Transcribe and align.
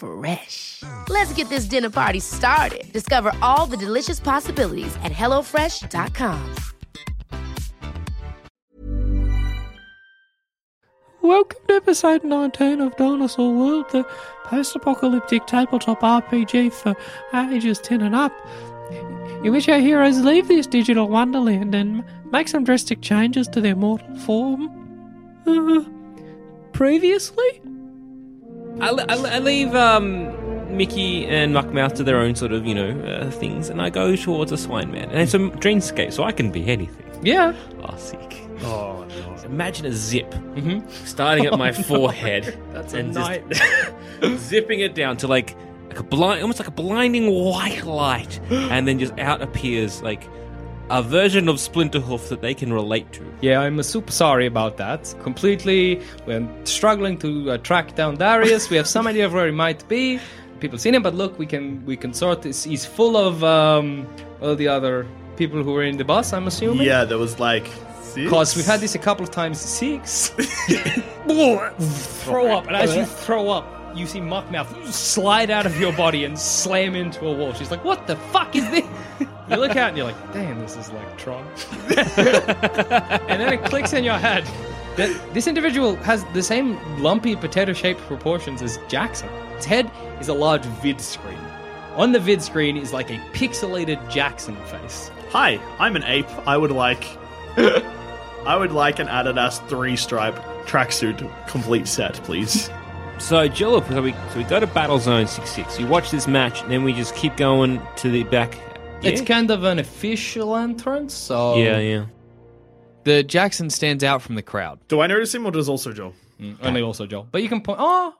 Fresh. 0.00 0.82
Let's 1.10 1.30
get 1.34 1.50
this 1.50 1.66
dinner 1.66 1.90
party 1.90 2.20
started. 2.20 2.90
Discover 2.90 3.32
all 3.42 3.66
the 3.66 3.76
delicious 3.76 4.18
possibilities 4.18 4.96
at 5.04 5.12
hellofresh.com. 5.12 6.54
Welcome 11.20 11.60
to 11.68 11.74
episode 11.74 12.24
19 12.24 12.80
of 12.80 12.96
Dinosaur 12.96 13.52
World, 13.52 13.90
the 13.90 14.04
post 14.44 14.74
apocalyptic 14.74 15.46
tabletop 15.46 16.00
RPG 16.00 16.72
for 16.72 16.96
ages 17.34 17.78
10 17.80 18.00
and 18.00 18.14
up, 18.14 18.32
in 19.44 19.52
which 19.52 19.68
our 19.68 19.80
heroes 19.80 20.18
leave 20.20 20.48
this 20.48 20.66
digital 20.66 21.08
wonderland 21.08 21.74
and 21.74 22.02
make 22.32 22.48
some 22.48 22.64
drastic 22.64 23.02
changes 23.02 23.46
to 23.48 23.60
their 23.60 23.76
mortal 23.76 24.16
form. 24.16 24.70
Uh, 25.46 25.84
previously? 26.72 27.60
I, 28.80 28.88
I, 28.90 29.14
I 29.36 29.38
leave 29.38 29.74
um, 29.74 30.76
Mickey 30.76 31.26
and 31.26 31.54
Muckmouth 31.54 31.94
to 31.94 32.04
their 32.04 32.18
own 32.18 32.34
sort 32.34 32.52
of, 32.52 32.66
you 32.66 32.74
know, 32.74 32.90
uh, 33.02 33.30
things, 33.30 33.68
and 33.68 33.80
I 33.80 33.90
go 33.90 34.16
towards 34.16 34.52
a 34.52 34.56
swine 34.56 34.90
man. 34.90 35.10
And 35.10 35.18
it's 35.20 35.34
a 35.34 35.38
dreamscape, 35.38 36.12
so 36.12 36.24
I 36.24 36.32
can 36.32 36.50
be 36.50 36.66
anything. 36.68 37.06
Yeah. 37.22 37.54
Oh, 37.82 37.96
sick. 37.96 38.40
Oh, 38.62 39.04
no. 39.08 39.36
Imagine 39.44 39.86
a 39.86 39.92
zip 39.92 40.34
starting 41.04 41.46
at 41.46 41.58
my 41.58 41.72
forehead. 41.72 42.58
That's 42.72 42.94
a 42.94 42.98
and 42.98 43.14
night. 43.14 43.44
just 43.50 44.38
zipping 44.48 44.80
it 44.80 44.94
down 44.94 45.16
to 45.18 45.26
like, 45.28 45.56
like 45.88 45.98
a 45.98 46.02
blind, 46.04 46.40
almost 46.42 46.58
like 46.60 46.68
a 46.68 46.72
blinding 46.72 47.30
white 47.30 47.84
light, 47.84 48.40
and 48.50 48.86
then 48.86 48.98
just 48.98 49.18
out 49.18 49.42
appears 49.42 50.02
like 50.02 50.28
a 50.90 51.02
version 51.02 51.48
of 51.48 51.56
Splinterhoof 51.56 52.28
that 52.28 52.40
they 52.40 52.52
can 52.52 52.72
relate 52.72 53.10
to. 53.12 53.24
Yeah, 53.40 53.60
I'm 53.60 53.80
super 53.82 54.10
sorry 54.10 54.46
about 54.46 54.76
that. 54.78 55.14
Completely, 55.22 56.02
we're 56.26 56.46
struggling 56.64 57.16
to 57.18 57.52
uh, 57.52 57.58
track 57.58 57.94
down 57.94 58.16
Darius. 58.16 58.68
We 58.68 58.76
have 58.76 58.88
some 58.88 59.06
idea 59.06 59.26
of 59.26 59.32
where 59.32 59.46
he 59.46 59.52
might 59.52 59.88
be. 59.88 60.18
People 60.58 60.78
seen 60.78 60.94
him, 60.94 61.02
but 61.02 61.14
look, 61.14 61.38
we 61.38 61.46
can 61.46 61.84
we 61.86 61.96
can 61.96 62.12
sort 62.12 62.42
this. 62.42 62.64
He's 62.64 62.84
full 62.84 63.16
of 63.16 63.42
um, 63.44 64.06
all 64.42 64.56
the 64.56 64.68
other 64.68 65.06
people 65.36 65.62
who 65.62 65.72
were 65.72 65.84
in 65.84 65.96
the 65.96 66.04
bus. 66.04 66.32
I'm 66.32 66.48
assuming. 66.48 66.86
Yeah, 66.86 67.04
there 67.04 67.18
was 67.18 67.38
like. 67.38 67.70
Because 68.12 68.56
we've 68.56 68.66
had 68.66 68.80
this 68.80 68.96
a 68.96 68.98
couple 68.98 69.22
of 69.22 69.30
times. 69.30 69.60
Six. 69.60 70.30
throw 72.24 72.50
up, 72.50 72.66
and 72.66 72.74
as 72.74 72.96
you 72.96 73.04
throw 73.04 73.48
up, 73.50 73.79
you 73.94 74.06
see 74.06 74.20
Muckmouth 74.20 74.86
slide 74.92 75.50
out 75.50 75.66
of 75.66 75.78
your 75.78 75.92
body 75.92 76.24
and 76.24 76.38
slam 76.38 76.94
into 76.94 77.26
a 77.26 77.32
wall. 77.32 77.52
She's 77.52 77.70
like, 77.70 77.84
"What 77.84 78.06
the 78.06 78.16
fuck 78.16 78.54
is 78.56 78.68
this?" 78.70 78.84
You 79.48 79.56
look 79.56 79.76
out 79.76 79.88
and 79.88 79.96
you're 79.96 80.06
like, 80.06 80.32
"Damn, 80.32 80.60
this 80.60 80.76
is 80.76 80.90
like 80.90 81.18
Tron." 81.18 81.46
and 83.28 83.40
then 83.40 83.52
it 83.52 83.64
clicks 83.64 83.92
in 83.92 84.04
your 84.04 84.18
head 84.18 84.44
that 84.96 85.34
this 85.34 85.46
individual 85.46 85.96
has 85.96 86.24
the 86.34 86.42
same 86.42 86.78
lumpy 87.02 87.36
potato-shaped 87.36 88.00
proportions 88.02 88.62
as 88.62 88.78
Jackson. 88.88 89.28
His 89.56 89.64
head 89.64 89.90
is 90.20 90.28
a 90.28 90.34
large 90.34 90.64
vid 90.64 91.00
screen. 91.00 91.38
On 91.96 92.12
the 92.12 92.20
vid 92.20 92.42
screen 92.42 92.76
is 92.76 92.92
like 92.92 93.10
a 93.10 93.18
pixelated 93.32 94.10
Jackson 94.10 94.56
face. 94.66 95.10
Hi, 95.30 95.60
I'm 95.78 95.96
an 95.96 96.04
ape. 96.04 96.28
I 96.46 96.56
would 96.56 96.70
like. 96.70 97.04
I 97.56 98.56
would 98.56 98.72
like 98.72 98.98
an 99.00 99.06
Adidas 99.06 99.66
three 99.68 99.96
stripe 99.96 100.36
tracksuit 100.66 101.28
complete 101.46 101.86
set, 101.86 102.14
please. 102.24 102.70
So, 103.20 103.48
Jillip, 103.48 103.86
so 103.88 104.02
we, 104.02 104.12
so 104.12 104.38
we 104.38 104.44
go 104.44 104.58
to 104.58 104.66
Battle 104.66 104.98
Zone 104.98 105.26
6-6. 105.26 105.78
You 105.78 105.86
watch 105.86 106.10
this 106.10 106.26
match, 106.26 106.62
and 106.62 106.70
then 106.70 106.82
we 106.82 106.92
just 106.92 107.14
keep 107.14 107.36
going 107.36 107.80
to 107.96 108.10
the 108.10 108.24
back. 108.24 108.54
Yeah? 109.02 109.10
It's 109.10 109.20
kind 109.20 109.50
of 109.50 109.62
an 109.64 109.78
official 109.78 110.56
entrance, 110.56 111.14
so 111.14 111.56
yeah, 111.56 111.78
yeah. 111.78 112.06
The 113.04 113.22
Jackson 113.22 113.70
stands 113.70 114.02
out 114.04 114.20
from 114.20 114.34
the 114.34 114.42
crowd. 114.42 114.80
Do 114.88 115.00
I 115.00 115.06
notice 115.06 115.34
him 115.34 115.46
or 115.46 115.52
does 115.52 115.68
also 115.68 115.92
Joel? 115.92 116.14
Mm, 116.40 116.56
only 116.62 116.82
also 116.82 117.06
Joel. 117.06 117.28
But 117.30 117.42
you 117.42 117.48
can 117.48 117.60
point. 117.60 117.78
Oh, 117.80 118.14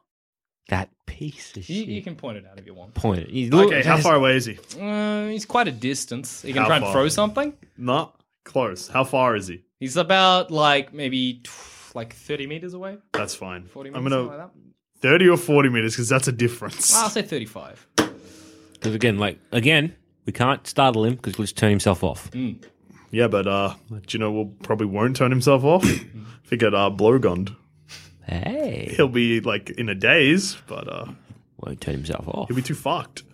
That 0.68 0.88
piece 1.06 1.56
of 1.56 1.68
you, 1.68 1.80
shit. 1.80 1.88
you 1.88 2.02
can 2.02 2.14
point 2.14 2.36
it 2.38 2.44
out 2.50 2.58
if 2.58 2.66
you 2.66 2.74
want. 2.74 2.94
point. 2.94 3.20
it. 3.20 3.30
He's 3.30 3.52
Okay, 3.52 3.82
how 3.82 3.96
far 3.98 4.14
away 4.14 4.36
is 4.36 4.46
he? 4.46 4.58
Uh, 4.80 5.26
he's 5.28 5.44
quite 5.44 5.66
a 5.68 5.72
distance. 5.72 6.42
He 6.42 6.52
can 6.52 6.62
How 6.62 6.68
try 6.68 6.76
and 6.76 6.86
throw 6.92 7.08
something. 7.08 7.52
Not 7.76 8.14
close. 8.44 8.86
How 8.88 9.04
far 9.04 9.34
is 9.34 9.48
he? 9.48 9.64
He's 9.80 9.96
about 9.96 10.50
like 10.50 10.94
maybe 10.94 11.40
tw- 11.44 11.94
like 11.94 12.14
thirty 12.14 12.46
meters 12.46 12.74
away. 12.74 12.98
That's 13.12 13.34
fine. 13.34 13.64
40 13.66 13.90
I'm 13.90 14.04
meters, 14.04 14.12
gonna 14.12 14.22
something 14.28 14.38
like 14.38 14.50
that. 15.00 15.08
thirty 15.08 15.28
or 15.28 15.36
forty 15.36 15.68
meters 15.68 15.94
because 15.94 16.08
that's 16.08 16.28
a 16.28 16.32
difference. 16.32 16.94
I'll 16.94 17.10
say 17.10 17.22
thirty-five. 17.22 17.86
Because 18.72 18.94
again, 18.94 19.18
like, 19.18 19.38
again, 19.52 19.94
we 20.24 20.32
can't 20.32 20.66
startle 20.66 21.04
him 21.04 21.14
because 21.16 21.36
he'll 21.36 21.44
just 21.44 21.56
turn 21.56 21.70
himself 21.70 22.02
off. 22.02 22.30
Yeah, 23.10 23.28
but 23.28 23.46
uh, 23.46 23.74
do 23.90 24.00
you 24.10 24.18
know? 24.18 24.30
Will 24.32 24.46
probably 24.62 24.86
won't 24.86 25.16
turn 25.16 25.30
himself 25.30 25.64
off. 25.64 25.84
if 25.84 26.50
he 26.50 26.56
get 26.56 26.74
uh 26.74 26.90
blowgunned, 26.90 27.54
Hey. 28.26 28.92
he'll 28.96 29.08
be 29.08 29.40
like 29.40 29.70
in 29.70 29.88
a 29.88 29.94
daze, 29.94 30.56
but 30.66 30.88
uh, 30.88 31.06
Won't 31.58 31.80
turn 31.80 31.94
himself 31.94 32.26
off. 32.28 32.48
he'll 32.48 32.56
be 32.56 32.62
too 32.62 32.74
fucked. 32.74 33.24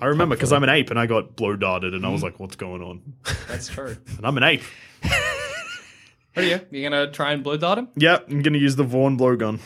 I 0.00 0.06
remember 0.06 0.34
because 0.36 0.52
I'm 0.52 0.62
an 0.62 0.68
ape 0.68 0.90
and 0.90 0.98
I 0.98 1.06
got 1.06 1.34
blow 1.36 1.56
darted 1.56 1.92
and 1.92 2.06
I 2.06 2.08
was 2.10 2.22
like, 2.22 2.38
"What's 2.40 2.56
going 2.56 2.82
on?" 2.82 3.02
That's 3.48 3.68
true. 3.68 3.96
And 4.16 4.26
I'm 4.26 4.36
an 4.36 4.42
ape. 4.44 4.62
What 6.34 6.44
are 6.44 6.48
you? 6.48 6.60
You 6.70 6.88
gonna 6.88 7.10
try 7.10 7.32
and 7.32 7.42
blow 7.42 7.56
dart 7.56 7.78
him? 7.78 7.88
Yeah, 7.96 8.18
I'm 8.28 8.42
gonna 8.42 8.58
use 8.58 8.76
the 8.76 8.84
Vaughn 8.84 9.18
blowgun. 9.18 9.58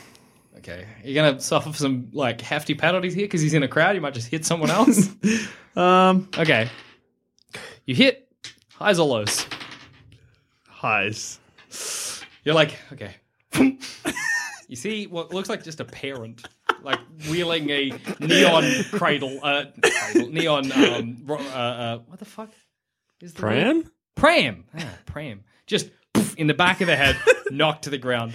Okay. 0.63 0.87
You're 1.05 1.25
gonna 1.25 1.41
suffer 1.41 1.73
some 1.73 2.09
like 2.13 2.41
hefty 2.41 2.75
penalties 2.75 3.15
here 3.15 3.25
because 3.25 3.41
he's 3.41 3.55
in 3.55 3.65
a 3.65 3.69
crowd. 3.69 3.97
You 3.97 4.01
might 4.01 4.15
just 4.15 4.29
hit 4.29 4.45
someone 4.45 4.71
else. 4.71 5.09
Um, 5.75 6.29
okay. 6.37 6.69
You 7.87 7.95
hit 7.95 8.29
highs 8.75 8.99
or 8.99 9.07
lows. 9.07 9.47
highs. 10.69 11.39
You're 12.45 12.55
like, 12.55 12.77
okay. 12.93 13.15
you 14.69 14.77
see 14.77 15.07
what 15.07 15.33
looks 15.33 15.49
like 15.49 15.65
just 15.65 15.81
a 15.81 15.87
parent, 15.87 16.47
like 16.83 16.99
wheeling 17.31 17.71
a 17.71 17.91
neon 18.21 18.65
cradle, 18.91 19.41
uh, 19.43 19.65
cradle 19.83 20.29
neon, 20.31 20.73
um, 20.73 21.23
ro- 21.25 21.39
uh, 21.39 21.41
uh, 21.41 21.99
what 22.07 22.19
the 22.19 22.27
fuck 22.27 22.51
is 23.23 23.33
the 23.33 23.41
word? 23.43 23.51
Pram? 23.51 23.85
Pram. 24.15 24.65
Ah, 24.79 24.99
pram. 25.07 25.45
Just 25.67 25.89
poof, 26.13 26.35
in 26.37 26.49
the 26.49 26.55
back 26.55 26.83
of 26.83 26.87
the 26.87 26.97
head, 26.97 27.17
knocked 27.51 27.85
to 27.85 27.91
the 27.91 27.97
ground. 27.97 28.35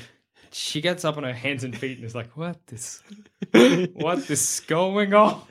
She 0.51 0.81
gets 0.81 1.05
up 1.05 1.17
on 1.17 1.23
her 1.23 1.33
hands 1.33 1.63
and 1.63 1.77
feet 1.77 1.97
and 1.97 2.05
is 2.05 2.15
like, 2.15 2.35
what 2.37 2.65
this, 2.67 3.01
What 3.51 3.89
what 3.95 4.29
is 4.29 4.61
going 4.67 5.13
on? 5.13 5.41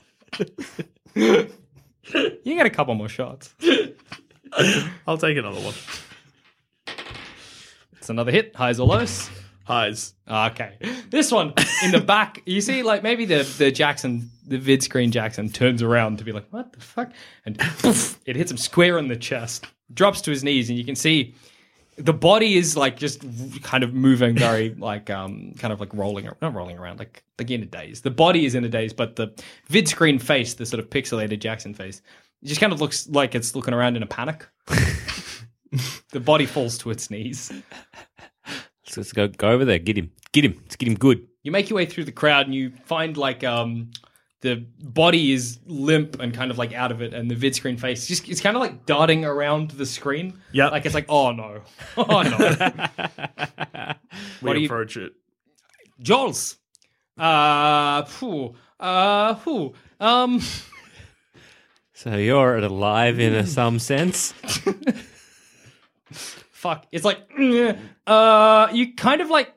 you 1.16 1.48
get 2.44 2.66
a 2.66 2.70
couple 2.70 2.94
more 2.94 3.08
shots. 3.08 3.54
I'll 5.06 5.18
take 5.18 5.36
another 5.36 5.60
one. 5.60 5.74
It's 7.98 8.10
another 8.10 8.30
hit, 8.32 8.54
highs 8.54 8.78
or 8.78 8.86
lows. 8.86 9.28
Highs. 9.64 10.14
Okay. 10.30 10.76
This 11.10 11.32
one 11.32 11.52
in 11.82 11.90
the 11.90 12.00
back, 12.00 12.40
you 12.46 12.60
see, 12.60 12.84
like 12.84 13.02
maybe 13.02 13.24
the, 13.24 13.42
the 13.58 13.72
Jackson, 13.72 14.30
the 14.46 14.58
vid 14.58 14.82
screen 14.82 15.10
Jackson 15.10 15.48
turns 15.48 15.82
around 15.82 16.18
to 16.18 16.24
be 16.24 16.30
like, 16.30 16.46
what 16.50 16.72
the 16.72 16.80
fuck? 16.80 17.10
And 17.44 17.58
poof, 17.58 18.20
it 18.26 18.36
hits 18.36 18.50
him 18.50 18.58
square 18.58 18.96
in 18.98 19.08
the 19.08 19.16
chest, 19.16 19.66
drops 19.92 20.20
to 20.22 20.30
his 20.30 20.44
knees, 20.44 20.68
and 20.68 20.78
you 20.78 20.84
can 20.84 20.94
see 20.94 21.34
the 21.96 22.12
body 22.12 22.56
is 22.56 22.76
like 22.76 22.96
just 22.96 23.22
kind 23.62 23.82
of 23.82 23.94
moving 23.94 24.36
very 24.36 24.74
like 24.78 25.10
um 25.10 25.52
kind 25.58 25.72
of 25.72 25.80
like 25.80 25.92
rolling 25.94 26.28
not 26.42 26.54
rolling 26.54 26.78
around 26.78 26.98
like 26.98 27.24
like 27.38 27.50
in 27.50 27.62
a 27.62 27.66
daze 27.66 28.02
the 28.02 28.10
body 28.10 28.44
is 28.44 28.54
in 28.54 28.64
a 28.64 28.68
daze 28.68 28.92
but 28.92 29.16
the 29.16 29.32
vid 29.68 29.88
screen 29.88 30.18
face 30.18 30.54
the 30.54 30.66
sort 30.66 30.78
of 30.78 30.90
pixelated 30.90 31.38
jackson 31.38 31.72
face 31.74 32.02
it 32.42 32.46
just 32.46 32.60
kind 32.60 32.72
of 32.72 32.80
looks 32.80 33.08
like 33.08 33.34
it's 33.34 33.54
looking 33.54 33.74
around 33.74 33.96
in 33.96 34.02
a 34.02 34.06
panic 34.06 34.46
the 36.12 36.20
body 36.20 36.46
falls 36.46 36.76
to 36.78 36.90
its 36.90 37.10
knees 37.10 37.52
So 38.88 39.00
let's 39.00 39.12
go 39.12 39.28
go 39.28 39.48
over 39.48 39.64
there. 39.64 39.78
Get 39.78 39.98
him. 39.98 40.12
Get 40.32 40.44
him. 40.44 40.54
Let's 40.62 40.76
get 40.76 40.88
him 40.88 40.94
good. 40.94 41.26
You 41.42 41.50
make 41.50 41.68
your 41.70 41.76
way 41.76 41.86
through 41.86 42.04
the 42.04 42.12
crowd 42.12 42.46
and 42.46 42.54
you 42.54 42.70
find 42.84 43.16
like 43.16 43.42
um 43.44 43.90
the 44.42 44.66
body 44.80 45.32
is 45.32 45.58
limp 45.66 46.20
and 46.20 46.32
kind 46.34 46.50
of 46.50 46.58
like 46.58 46.72
out 46.74 46.92
of 46.92 47.00
it, 47.02 47.14
and 47.14 47.30
the 47.30 47.34
vid 47.34 47.54
screen 47.54 47.76
face 47.76 48.06
just 48.06 48.28
it's 48.28 48.40
kind 48.40 48.54
of 48.56 48.60
like 48.60 48.86
darting 48.86 49.24
around 49.24 49.70
the 49.72 49.86
screen. 49.86 50.34
Yeah, 50.52 50.68
like 50.68 50.84
it's 50.86 50.94
like 50.94 51.06
oh 51.08 51.32
no, 51.32 51.62
oh 51.96 52.22
no, 52.22 53.94
We 54.42 54.52
do 54.54 54.60
you- 54.60 54.66
approach 54.66 54.96
it. 54.96 55.12
Jules. 56.00 56.56
Uh, 57.18 58.04
phew, 58.04 58.54
uh, 58.78 59.34
phew. 59.36 59.72
Um, 60.00 60.40
So 61.94 62.14
you're 62.14 62.58
alive 62.58 63.18
in 63.18 63.32
a, 63.34 63.46
some 63.46 63.78
sense. 63.78 64.34
fuck. 66.12 66.86
It's 66.92 67.06
like, 67.06 67.20
uh, 68.06 68.68
you 68.70 68.94
kind 68.94 69.22
of 69.22 69.30
like 69.30 69.54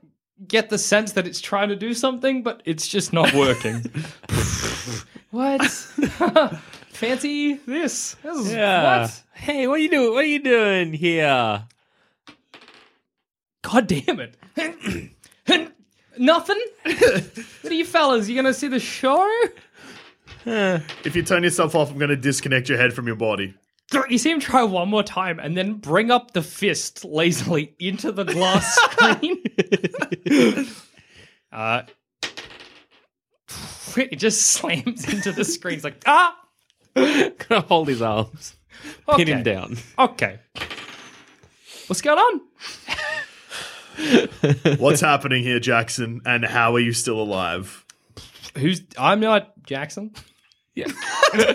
get 0.47 0.69
the 0.69 0.77
sense 0.77 1.11
that 1.13 1.27
it's 1.27 1.41
trying 1.41 1.67
to 1.67 1.75
do 1.75 1.93
something, 1.93 2.41
but 2.43 2.61
it's 2.63 2.87
just 2.87 3.11
not 3.11 3.33
working. 3.33 3.83
What? 5.31 5.63
Fancy 6.89 7.53
this? 7.65 8.15
This 8.23 8.37
is 8.37 8.53
Yeah. 8.53 9.01
what? 9.01 9.23
Hey, 9.33 9.67
what 9.67 9.75
are 9.75 9.83
you 9.83 9.89
doing? 9.89 10.13
What 10.13 10.25
are 10.25 10.27
you 10.27 10.43
doing 10.43 10.93
here? 10.93 11.63
God 13.61 13.87
damn 13.87 14.19
it. 14.19 14.35
Nothing? 16.17 16.61
what 16.83 17.65
are 17.65 17.73
you 17.73 17.85
fellas? 17.85 18.27
You 18.27 18.35
gonna 18.35 18.53
see 18.53 18.67
the 18.67 18.79
show? 18.79 19.27
If 20.45 21.15
you 21.15 21.23
turn 21.23 21.43
yourself 21.43 21.75
off, 21.75 21.91
I'm 21.91 21.97
going 21.99 22.09
to 22.09 22.15
disconnect 22.15 22.69
your 22.69 22.77
head 22.79 22.91
from 22.93 23.05
your 23.05 23.15
body. 23.17 23.53
You 24.09 24.17
see 24.17 24.31
him 24.31 24.39
try 24.39 24.63
one 24.63 24.89
more 24.89 25.03
time 25.03 25.37
and 25.37 25.55
then 25.55 25.73
bring 25.75 26.09
up 26.09 26.31
the 26.31 26.41
fist 26.41 27.05
lazily 27.05 27.75
into 27.77 28.11
the 28.11 28.23
glass 28.23 28.75
screen. 28.91 29.43
uh, 31.51 31.83
it 33.97 34.15
just 34.17 34.41
slams 34.45 35.11
into 35.11 35.31
the 35.31 35.43
screen. 35.45 35.75
It's 35.75 35.83
like, 35.83 36.01
ah! 36.05 36.35
Gonna 36.95 37.61
hold 37.61 37.87
his 37.87 38.01
arms, 38.01 38.55
Okay. 39.07 39.25
pin 39.25 39.37
him 39.37 39.43
down. 39.43 39.77
Okay. 39.97 40.39
What's 41.87 42.01
going 42.01 42.19
on? 42.19 42.41
What's 44.77 45.01
happening 45.01 45.43
here, 45.43 45.59
Jackson? 45.59 46.21
And 46.25 46.45
how 46.45 46.75
are 46.75 46.79
you 46.79 46.93
still 46.93 47.19
alive? 47.19 47.85
Who's. 48.57 48.81
I'm 48.97 49.19
not 49.19 49.51
Jackson. 49.63 50.13
Yeah. 50.75 50.87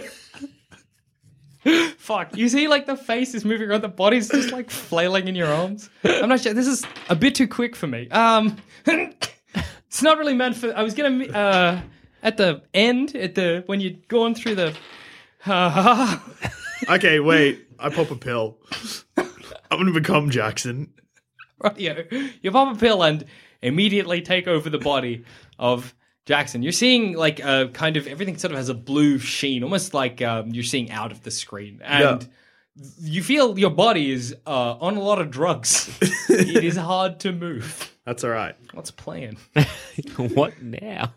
Fuck. 1.96 2.36
You 2.36 2.48
see, 2.50 2.68
like, 2.68 2.84
the 2.86 2.96
face 2.96 3.34
is 3.34 3.44
moving 3.44 3.70
around, 3.70 3.80
the 3.82 3.88
body's 3.88 4.28
just, 4.28 4.52
like, 4.52 4.68
flailing 4.70 5.28
in 5.28 5.34
your 5.34 5.48
arms. 5.48 5.88
I'm 6.04 6.28
not 6.28 6.40
sure. 6.40 6.52
This 6.52 6.66
is 6.66 6.84
a 7.08 7.14
bit 7.16 7.34
too 7.34 7.48
quick 7.48 7.74
for 7.74 7.86
me. 7.86 8.08
Um, 8.10 8.56
it's 8.86 10.02
not 10.02 10.18
really 10.18 10.34
meant 10.34 10.56
for. 10.56 10.76
I 10.76 10.82
was 10.82 10.92
gonna. 10.94 11.24
Uh, 11.26 11.80
at 12.24 12.36
the 12.36 12.62
end, 12.74 13.14
at 13.14 13.36
the. 13.36 13.62
When 13.66 13.80
you're 13.80 13.98
going 14.08 14.34
through 14.34 14.56
the. 14.56 14.76
Okay, 16.88 17.20
wait. 17.20 17.66
I 17.78 17.88
pop 17.90 18.10
a 18.10 18.16
pill. 18.16 18.58
I'm 19.16 19.28
going 19.70 19.86
to 19.86 19.92
become 19.92 20.30
Jackson. 20.30 20.92
radio, 21.60 22.04
you 22.42 22.50
pop 22.50 22.76
a 22.76 22.78
pill 22.78 23.02
and 23.02 23.24
immediately 23.62 24.22
take 24.22 24.46
over 24.46 24.68
the 24.70 24.78
body 24.78 25.24
of 25.58 25.94
Jackson. 26.26 26.62
You're 26.62 26.72
seeing 26.72 27.16
like 27.16 27.40
a 27.40 27.70
kind 27.72 27.96
of 27.96 28.06
everything 28.06 28.38
sort 28.38 28.52
of 28.52 28.58
has 28.58 28.68
a 28.68 28.74
blue 28.74 29.18
sheen, 29.18 29.62
almost 29.62 29.94
like 29.94 30.22
um, 30.22 30.50
you're 30.50 30.64
seeing 30.64 30.90
out 30.90 31.12
of 31.12 31.22
the 31.22 31.30
screen, 31.30 31.80
and 31.82 32.28
you 33.00 33.22
feel 33.22 33.58
your 33.58 33.70
body 33.70 34.10
is 34.10 34.34
uh, 34.46 34.76
on 34.80 34.96
a 34.96 35.00
lot 35.00 35.20
of 35.20 35.30
drugs. 35.30 35.96
it 36.28 36.64
is 36.64 36.76
hard 36.76 37.20
to 37.20 37.32
move. 37.32 37.92
That's 38.04 38.24
all 38.24 38.30
right. 38.30 38.54
What's 38.72 38.90
playing? 38.90 39.38
what 40.16 40.60
now? 40.62 41.12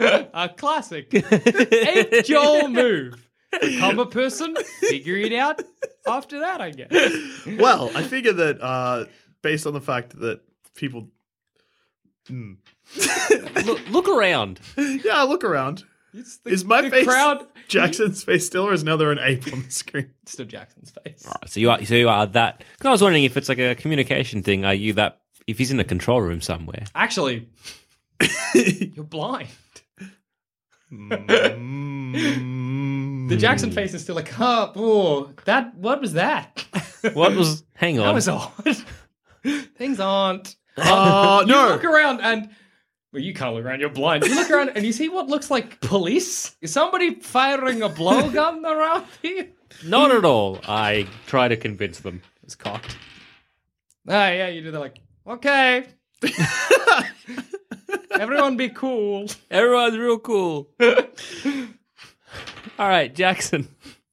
A 0.00 0.48
classic 0.56 1.12
ape 1.12 2.24
Joel 2.24 2.68
move. 2.68 3.24
Become 3.60 3.98
a 3.98 4.06
person, 4.06 4.54
figure 4.80 5.16
it 5.16 5.32
out 5.32 5.62
after 6.06 6.40
that, 6.40 6.60
I 6.60 6.70
guess. 6.70 7.46
Well, 7.58 7.90
I 7.94 8.02
figure 8.02 8.34
that 8.34 8.60
uh, 8.62 9.06
based 9.42 9.66
on 9.66 9.72
the 9.72 9.80
fact 9.80 10.18
that 10.20 10.40
people. 10.74 11.08
Hmm. 12.26 12.54
look, 13.64 13.88
look 13.90 14.08
around. 14.08 14.60
Yeah, 14.76 15.22
look 15.22 15.44
around. 15.44 15.84
It's 16.12 16.38
the, 16.38 16.50
Is 16.50 16.64
my 16.64 16.82
the 16.82 16.90
face 16.90 17.06
crowd 17.06 17.46
Jackson's 17.68 18.22
face 18.22 18.44
still, 18.46 18.64
or 18.68 18.72
is 18.74 18.84
now 18.84 18.96
there 18.96 19.12
an 19.12 19.18
ape 19.18 19.50
on 19.52 19.62
the 19.62 19.70
screen? 19.70 20.10
still 20.26 20.46
Jackson's 20.46 20.90
face? 21.04 21.26
So 21.46 21.58
you 21.60 21.70
are. 21.70 21.82
So 21.86 21.94
you 21.94 22.08
are 22.10 22.26
that. 22.26 22.58
'cause 22.78 22.86
I 22.86 22.90
was 22.90 23.02
wondering 23.02 23.24
if 23.24 23.36
it's 23.38 23.48
like 23.48 23.58
a 23.58 23.74
communication 23.74 24.42
thing. 24.42 24.64
Are 24.66 24.74
you 24.74 24.92
that? 24.94 25.20
If 25.46 25.56
he's 25.56 25.70
in 25.70 25.80
a 25.80 25.84
control 25.84 26.20
room 26.20 26.42
somewhere. 26.42 26.84
Actually, 26.94 27.48
you're 28.54 29.04
blind. 29.04 29.48
Mm. 30.92 32.58
The 33.28 33.36
Jackson 33.36 33.70
face 33.70 33.92
is 33.94 34.02
still 34.02 34.14
like, 34.14 34.32
oh, 34.40 34.72
oh, 34.74 35.30
that. 35.44 35.74
What 35.74 36.00
was 36.00 36.14
that? 36.14 36.64
What 37.12 37.36
was? 37.36 37.62
Hang 37.74 37.98
on. 37.98 38.06
that 38.06 38.14
was 38.14 38.28
odd. 38.28 38.76
Things 39.76 40.00
aren't. 40.00 40.56
Oh, 40.80 41.40
You 41.40 41.46
no. 41.48 41.68
look 41.70 41.82
around 41.84 42.20
and. 42.20 42.50
Well, 43.12 43.20
you 43.20 43.34
can't 43.34 43.52
look 43.56 43.64
around. 43.64 43.80
You're 43.80 43.88
blind. 43.88 44.24
You 44.24 44.32
look 44.36 44.48
around 44.48 44.68
and 44.76 44.86
you 44.86 44.92
see 44.92 45.08
what 45.08 45.26
looks 45.26 45.50
like 45.50 45.80
police. 45.80 46.54
Is 46.60 46.72
somebody 46.72 47.16
firing 47.16 47.82
a 47.82 47.88
blowgun 47.88 48.62
around 48.70 49.04
here? 49.22 49.48
Not 49.84 50.12
at 50.12 50.24
all. 50.24 50.60
I 50.68 51.08
try 51.26 51.48
to 51.48 51.56
convince 51.56 51.98
them. 51.98 52.22
It's 52.44 52.54
cocked. 52.54 52.96
Ah, 54.06 54.28
yeah, 54.28 54.46
you 54.48 54.62
do 54.62 54.70
that 54.70 54.78
like, 54.78 55.00
okay. 55.26 55.86
Everyone 58.18 58.56
be 58.56 58.68
cool. 58.68 59.26
Everyone's 59.50 59.96
real 59.96 60.18
cool. 60.18 60.68
all 60.80 60.96
right, 62.88 63.14
Jackson. 63.14 63.68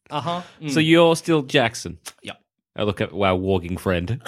Uh 0.09 0.21
huh. 0.21 0.41
So 0.69 0.79
you're 0.79 1.15
still 1.15 1.41
Jackson. 1.41 1.97
Yep. 2.23 2.37
I 2.75 2.83
look 2.83 3.01
at 3.01 3.11
our 3.13 3.35
walking 3.35 3.77
friend. 3.77 4.21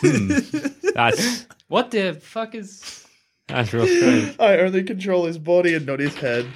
Hmm. 0.00 0.38
That's 0.94 1.46
What 1.68 1.90
the 1.90 2.14
fuck 2.14 2.54
is. 2.54 3.06
that's 3.46 3.72
real 3.72 3.86
strange. 3.86 4.36
I 4.40 4.58
only 4.58 4.82
control 4.82 5.26
his 5.26 5.38
body 5.38 5.74
and 5.74 5.86
not 5.86 6.00
his 6.00 6.14
head. 6.14 6.46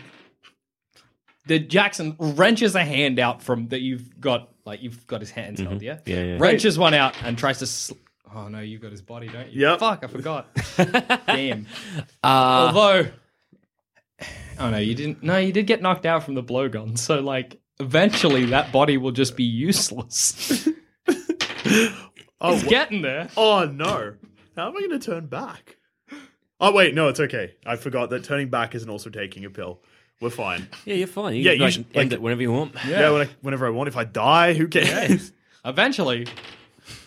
the 1.46 1.58
Jackson 1.58 2.16
wrenches 2.18 2.74
a 2.74 2.84
hand 2.84 3.18
out 3.18 3.42
from 3.42 3.68
that 3.68 3.80
you've 3.80 4.20
got, 4.20 4.50
like 4.64 4.82
you've 4.82 5.06
got 5.06 5.20
his 5.20 5.30
hands 5.30 5.60
held, 5.60 5.82
yeah? 5.82 5.98
Yeah, 6.06 6.22
yeah. 6.22 6.36
Wrenches 6.38 6.78
one 6.78 6.94
out 6.94 7.14
and 7.22 7.38
tries 7.38 7.58
to. 7.60 7.66
Sl- 7.66 7.94
oh 8.34 8.48
no, 8.48 8.60
you've 8.60 8.80
got 8.82 8.90
his 8.92 9.02
body, 9.02 9.28
don't 9.28 9.50
you? 9.50 9.62
Yep. 9.68 9.78
Fuck, 9.80 10.04
I 10.04 10.06
forgot. 10.08 10.48
Damn. 11.26 11.66
Uh, 12.22 12.26
Although, 12.26 13.10
oh 14.58 14.70
no, 14.70 14.78
you 14.78 14.94
didn't. 14.94 15.22
No, 15.22 15.38
you 15.38 15.52
did 15.52 15.66
get 15.66 15.80
knocked 15.82 16.06
out 16.06 16.22
from 16.24 16.34
the 16.34 16.42
blowgun. 16.42 16.98
So 16.98 17.20
like, 17.20 17.60
eventually 17.80 18.46
that 18.46 18.72
body 18.72 18.96
will 18.96 19.12
just 19.12 19.36
be 19.36 19.44
useless. 19.44 20.68
Oh, 22.40 22.52
it's 22.54 22.64
wha- 22.64 22.68
getting 22.70 23.00
there. 23.00 23.28
oh 23.38 23.64
no. 23.64 24.14
How 24.54 24.68
am 24.68 24.76
I 24.76 24.80
going 24.80 24.90
to 24.90 24.98
turn 24.98 25.26
back? 25.28 25.76
Oh, 26.60 26.72
wait, 26.72 26.94
no, 26.94 27.08
it's 27.08 27.18
okay. 27.20 27.54
I 27.64 27.76
forgot 27.76 28.10
that 28.10 28.24
turning 28.24 28.50
back 28.50 28.74
isn't 28.74 28.88
also 28.90 29.08
taking 29.08 29.44
a 29.46 29.50
pill. 29.50 29.80
We're 30.20 30.28
fine. 30.30 30.68
yeah, 30.84 30.94
you're 30.94 31.06
fine. 31.06 31.36
You 31.36 31.42
Yeah, 31.42 31.52
can, 31.52 31.58
you 31.58 31.64
like, 31.64 31.72
should- 31.72 31.86
end 31.94 32.10
like- 32.10 32.18
it 32.18 32.22
whenever 32.22 32.42
you 32.42 32.52
want. 32.52 32.74
Yeah, 32.86 33.10
when 33.10 33.22
I, 33.22 33.30
whenever 33.40 33.66
I 33.66 33.70
want. 33.70 33.88
If 33.88 33.96
I 33.96 34.04
die, 34.04 34.52
who 34.52 34.68
cares? 34.68 35.32
Eventually, 35.64 36.26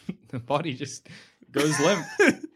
the 0.29 0.39
body 0.39 0.73
just 0.73 1.07
goes 1.51 1.79
limp. 1.79 2.05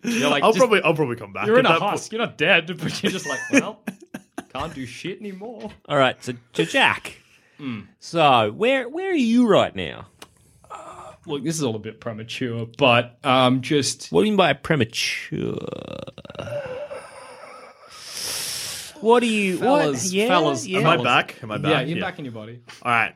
You're 0.03 0.29
like, 0.29 0.43
I'll 0.43 0.51
just- 0.51 0.59
probably, 0.59 0.81
I'll 0.83 0.93
probably 0.93 1.15
come 1.15 1.33
back. 1.33 1.47
you're 1.47 1.59
in 1.59 1.65
a 1.65 1.69
that 1.69 1.81
husk. 1.81 2.11
You're 2.11 2.21
not 2.21 2.37
dead, 2.37 2.67
but 2.79 3.01
you're 3.03 3.11
just 3.11 3.27
like, 3.27 3.39
well, 3.53 3.81
can't 4.53 4.73
do 4.73 4.85
shit 4.85 5.19
anymore. 5.19 5.71
All 5.87 5.97
right, 5.97 6.21
so, 6.23 6.33
so 6.53 6.65
Jack. 6.65 7.17
So 7.99 8.51
where 8.51 8.89
where 8.89 9.11
are 9.11 9.13
you 9.13 9.47
right 9.47 9.75
now? 9.75 10.07
Look, 11.27 11.43
this 11.43 11.55
is 11.55 11.61
all 11.63 11.75
a 11.75 11.79
bit 11.79 11.99
premature, 11.99 12.65
but 12.79 13.19
um, 13.23 13.61
just 13.61 14.11
What 14.11 14.21
do 14.21 14.25
you 14.25 14.31
mean 14.31 14.37
by 14.37 14.53
premature? 14.53 15.59
What 19.01 19.19
do 19.21 19.27
you 19.27 19.57
Fellas, 19.57 20.03
what? 20.05 20.11
Yeah, 20.13 20.27
fellas, 20.27 20.67
yeah. 20.67 20.79
Am 20.79 20.87
I 20.87 20.97
back? 20.97 21.37
Am 21.43 21.51
I 21.51 21.57
back? 21.57 21.71
yeah, 21.71 21.81
you're 21.81 21.99
back 21.99 22.19
in 22.19 22.25
your 22.25 22.33
body. 22.33 22.61
All 22.83 22.91
right. 22.91 23.15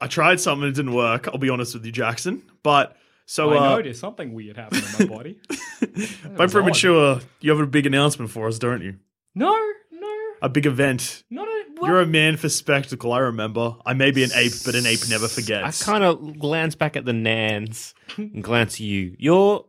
I 0.00 0.06
tried 0.06 0.40
something, 0.40 0.68
it 0.68 0.74
didn't 0.74 0.94
work. 0.94 1.28
I'll 1.28 1.38
be 1.38 1.48
honest 1.48 1.74
with 1.74 1.84
you, 1.86 1.92
Jackson. 1.92 2.42
But 2.62 2.96
so 3.26 3.50
I 3.52 3.56
uh, 3.58 3.60
know 3.76 3.82
there's 3.82 3.98
something 4.00 4.32
weird 4.34 4.56
happening 4.56 4.84
in 4.98 5.08
my 5.08 5.16
body. 5.16 5.40
by 6.36 6.46
premature, 6.46 7.20
you 7.40 7.50
have 7.50 7.60
a 7.60 7.66
big 7.66 7.86
announcement 7.86 8.30
for 8.30 8.48
us, 8.48 8.58
don't 8.58 8.82
you? 8.82 8.96
No, 9.34 9.52
no, 9.90 10.32
A 10.42 10.48
big 10.48 10.66
event. 10.66 11.24
not 11.30 11.48
a. 11.48 11.62
What? 11.78 11.88
You're 11.88 12.00
a 12.02 12.06
man 12.06 12.36
for 12.36 12.48
spectacle. 12.48 13.12
I 13.12 13.18
remember. 13.18 13.74
I 13.84 13.94
may 13.94 14.12
be 14.12 14.22
an 14.22 14.30
ape, 14.36 14.52
but 14.64 14.76
an 14.76 14.86
ape 14.86 15.00
never 15.10 15.26
forgets. 15.26 15.82
I 15.82 15.84
kind 15.84 16.04
of 16.04 16.38
glance 16.38 16.76
back 16.76 16.96
at 16.96 17.04
the 17.04 17.12
Nans 17.12 17.92
and 18.16 18.42
glance 18.44 18.74
at 18.74 18.80
you. 18.80 19.16
You're 19.18 19.64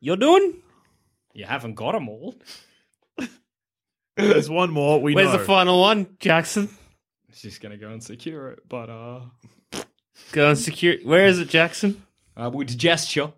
you're 0.00 0.16
doing? 0.16 0.60
you 1.32 1.44
haven't 1.44 1.74
got 1.74 1.92
them 1.92 2.08
all. 2.08 2.36
There's 4.16 4.48
one 4.48 4.70
more. 4.70 5.00
We 5.02 5.12
Where's 5.14 5.32
know. 5.32 5.38
the 5.38 5.44
final 5.44 5.80
one, 5.80 6.06
Jackson? 6.20 6.68
It's 7.28 7.42
just 7.42 7.60
gonna 7.60 7.76
go 7.76 7.88
and 7.88 8.00
secure 8.00 8.50
it, 8.50 8.60
but 8.68 8.88
uh, 8.88 9.20
Go 10.30 10.50
and 10.50 10.58
secure. 10.58 10.94
Where 11.02 11.26
is 11.26 11.40
it, 11.40 11.48
Jackson? 11.48 12.03
Uh 12.36 12.50
with 12.52 12.76
gesture. 12.76 13.32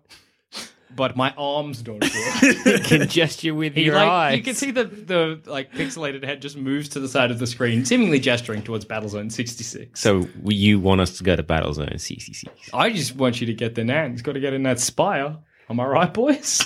but 0.95 1.15
my 1.17 1.33
arms 1.37 1.81
don't 1.81 2.01
work. 2.03 2.83
can 2.85 3.07
gesture 3.07 3.53
with 3.53 3.75
He, 3.75 3.83
your 3.83 3.95
like, 3.95 4.07
eyes. 4.09 4.37
You 4.37 4.43
can 4.43 4.55
see 4.55 4.71
the 4.71 4.85
the 4.85 5.41
like 5.45 5.71
pixelated 5.73 6.23
head 6.23 6.41
just 6.41 6.57
moves 6.57 6.89
to 6.89 6.99
the 6.99 7.07
side 7.09 7.29
of 7.29 7.39
the 7.39 7.45
screen, 7.47 7.85
seemingly 7.85 8.19
gesturing 8.19 8.61
towards 8.63 8.85
Battlezone 8.85 9.31
66. 9.31 9.99
So 9.99 10.27
you 10.45 10.79
want 10.79 11.01
us 11.01 11.17
to 11.17 11.23
go 11.23 11.35
to 11.35 11.43
Battlezone 11.43 11.99
66? 11.99 12.69
I 12.73 12.89
just 12.91 13.15
want 13.15 13.39
you 13.41 13.47
to 13.47 13.53
get 13.53 13.75
the 13.75 13.83
nans. 13.83 14.21
Got 14.21 14.33
to 14.33 14.39
get 14.39 14.53
in 14.53 14.63
that 14.63 14.79
spire. 14.79 15.37
Am 15.69 15.79
I 15.79 15.85
right, 15.85 16.13
boys? 16.13 16.61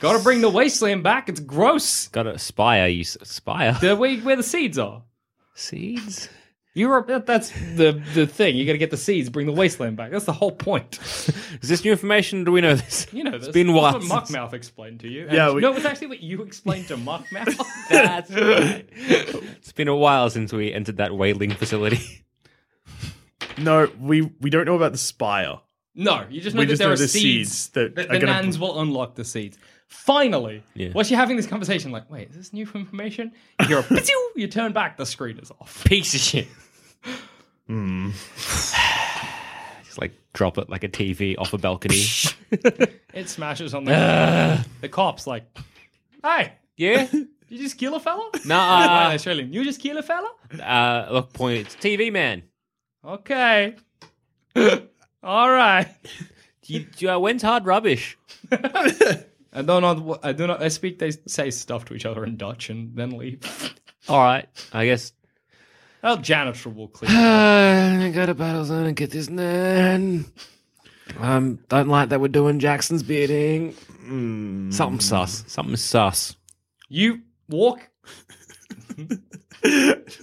Got 0.00 0.16
to 0.16 0.22
bring 0.22 0.40
the 0.40 0.50
wasteland 0.50 1.02
back. 1.02 1.28
It's 1.28 1.40
gross. 1.40 2.06
Got 2.08 2.24
to 2.24 2.38
spire. 2.38 2.86
You 2.86 3.00
s- 3.00 3.16
spire 3.24 3.76
The 3.80 3.96
way 3.96 4.18
where 4.20 4.36
the 4.36 4.42
seeds 4.42 4.78
are. 4.78 5.02
seeds. 5.54 6.28
Europe. 6.74 7.08
That, 7.08 7.26
that's 7.26 7.50
the 7.74 8.00
the 8.14 8.26
thing. 8.26 8.56
You 8.56 8.64
got 8.64 8.72
to 8.72 8.78
get 8.78 8.90
the 8.92 8.96
seeds. 8.96 9.28
Bring 9.28 9.46
the 9.46 9.52
wasteland 9.52 9.96
back. 9.96 10.10
That's 10.12 10.24
the 10.24 10.32
whole 10.32 10.52
point. 10.52 10.98
Is 11.62 11.68
this 11.68 11.84
new 11.84 11.90
information? 11.90 12.44
Do 12.44 12.52
we 12.52 12.60
know 12.60 12.74
this? 12.76 13.06
You 13.12 13.24
know, 13.24 13.34
it's 13.34 13.46
this. 13.46 13.52
been 13.54 13.68
a 13.68 13.72
while. 13.72 13.92
That's 13.98 14.08
what 14.08 14.26
since- 14.28 14.36
Muckmouth 14.38 14.52
explained 14.52 15.00
to 15.00 15.08
you. 15.08 15.22
And 15.26 15.32
Yeah, 15.32 15.52
we- 15.52 15.60
no, 15.62 15.70
it 15.72 15.74
was 15.74 15.84
actually 15.84 16.06
what 16.08 16.20
you 16.20 16.42
explained 16.42 16.86
to 16.88 16.96
Muckmouth. 16.96 17.60
That's 17.88 18.30
right. 18.30 18.88
It's 18.92 19.72
been 19.72 19.88
a 19.88 19.96
while 19.96 20.30
since 20.30 20.52
we 20.52 20.72
entered 20.72 20.98
that 20.98 21.12
whaling 21.16 21.50
facility. 21.50 22.24
No, 23.58 23.90
we 24.00 24.22
we 24.40 24.48
don't 24.50 24.64
know 24.64 24.76
about 24.76 24.92
the 24.92 24.98
spire. 24.98 25.58
No, 25.94 26.24
you 26.30 26.40
just 26.40 26.54
know 26.54 26.60
We 26.60 26.66
that 26.66 26.70
just 26.72 26.78
there 26.78 26.88
know 26.88 26.94
are 26.94 26.96
the 26.96 27.08
seeds. 27.08 27.50
seeds 27.50 27.68
that 27.70 27.94
the 27.96 28.02
are 28.04 28.12
the 28.14 28.20
gonna- 28.20 28.42
nans 28.42 28.58
will 28.58 28.80
unlock 28.80 29.16
the 29.16 29.24
seeds. 29.24 29.58
Finally, 29.90 30.62
Yeah. 30.74 30.88
while 30.92 31.04
you're 31.04 31.18
having 31.18 31.36
this 31.36 31.46
conversation, 31.46 31.90
like, 31.90 32.08
wait, 32.10 32.30
is 32.30 32.36
this 32.36 32.52
new 32.52 32.66
information? 32.74 33.32
You 33.60 33.66
hear 33.66 33.78
a 33.80 33.82
"Pizzew!" 33.88 34.12
you 34.36 34.46
turn 34.48 34.72
back, 34.72 34.96
the 34.96 35.04
screen 35.04 35.38
is 35.38 35.50
off. 35.60 35.84
Piece 35.84 36.14
of 36.14 36.20
shit. 36.20 36.48
Just 39.84 39.98
like 40.00 40.12
drop 40.32 40.58
it 40.58 40.70
like 40.70 40.84
a 40.84 40.88
TV 40.88 41.36
off 41.38 41.52
a 41.52 41.58
balcony. 41.58 42.02
It 43.12 43.28
smashes 43.28 43.74
on 43.74 43.84
the 43.84 43.90
ground. 43.90 44.64
The 44.80 44.88
cops 44.88 45.26
like, 45.26 45.44
hey, 46.24 46.52
yeah. 46.76 47.06
did 47.10 47.28
you 47.48 47.58
just 47.58 47.76
kill 47.76 47.96
a 47.96 48.00
fella? 48.00 48.30
Why 48.32 48.38
Nah. 48.44 49.10
Australian? 49.12 49.52
You 49.52 49.64
just 49.64 49.80
kill 49.80 49.98
a 49.98 50.02
fella? 50.02 50.30
Uh, 50.62 51.08
look, 51.12 51.32
point. 51.32 51.58
It's 51.58 51.74
TV 51.74 52.12
man. 52.12 52.44
Okay. 53.04 53.74
All 55.24 55.50
right. 55.50 55.88
Do 56.62 56.72
you, 56.74 56.80
do 56.80 56.88
you, 56.98 57.10
uh, 57.10 57.18
when's 57.18 57.42
hard 57.42 57.66
rubbish? 57.66 58.16
I 59.52 59.62
don't 59.62 59.82
know. 59.82 60.18
I 60.22 60.32
do 60.32 60.46
not. 60.46 60.62
I 60.62 60.68
speak. 60.68 60.98
They 60.98 61.10
say 61.26 61.50
stuff 61.50 61.84
to 61.86 61.94
each 61.94 62.06
other 62.06 62.24
in 62.24 62.36
Dutch 62.36 62.70
and 62.70 62.94
then 62.96 63.10
leave. 63.18 63.40
All 64.08 64.18
right. 64.18 64.46
I 64.72 64.86
guess. 64.86 65.12
Well, 66.02 66.16
janitor 66.16 66.70
will 66.70 66.88
clean. 66.88 67.10
I 67.14 68.10
go 68.10 68.26
to 68.26 68.34
Battlezone 68.34 68.86
and 68.86 68.96
get 68.96 69.10
this 69.10 69.28
nan. 69.28 70.24
Um, 71.18 71.58
don't 71.68 71.88
like 71.88 72.10
that 72.10 72.20
we're 72.20 72.28
doing 72.28 72.58
Jackson's 72.60 73.02
bidding. 73.02 73.74
Something 74.72 75.00
sus. 75.00 75.44
Something 75.46 75.76
sus. 75.76 76.36
You 76.88 77.20
walk. 77.48 77.88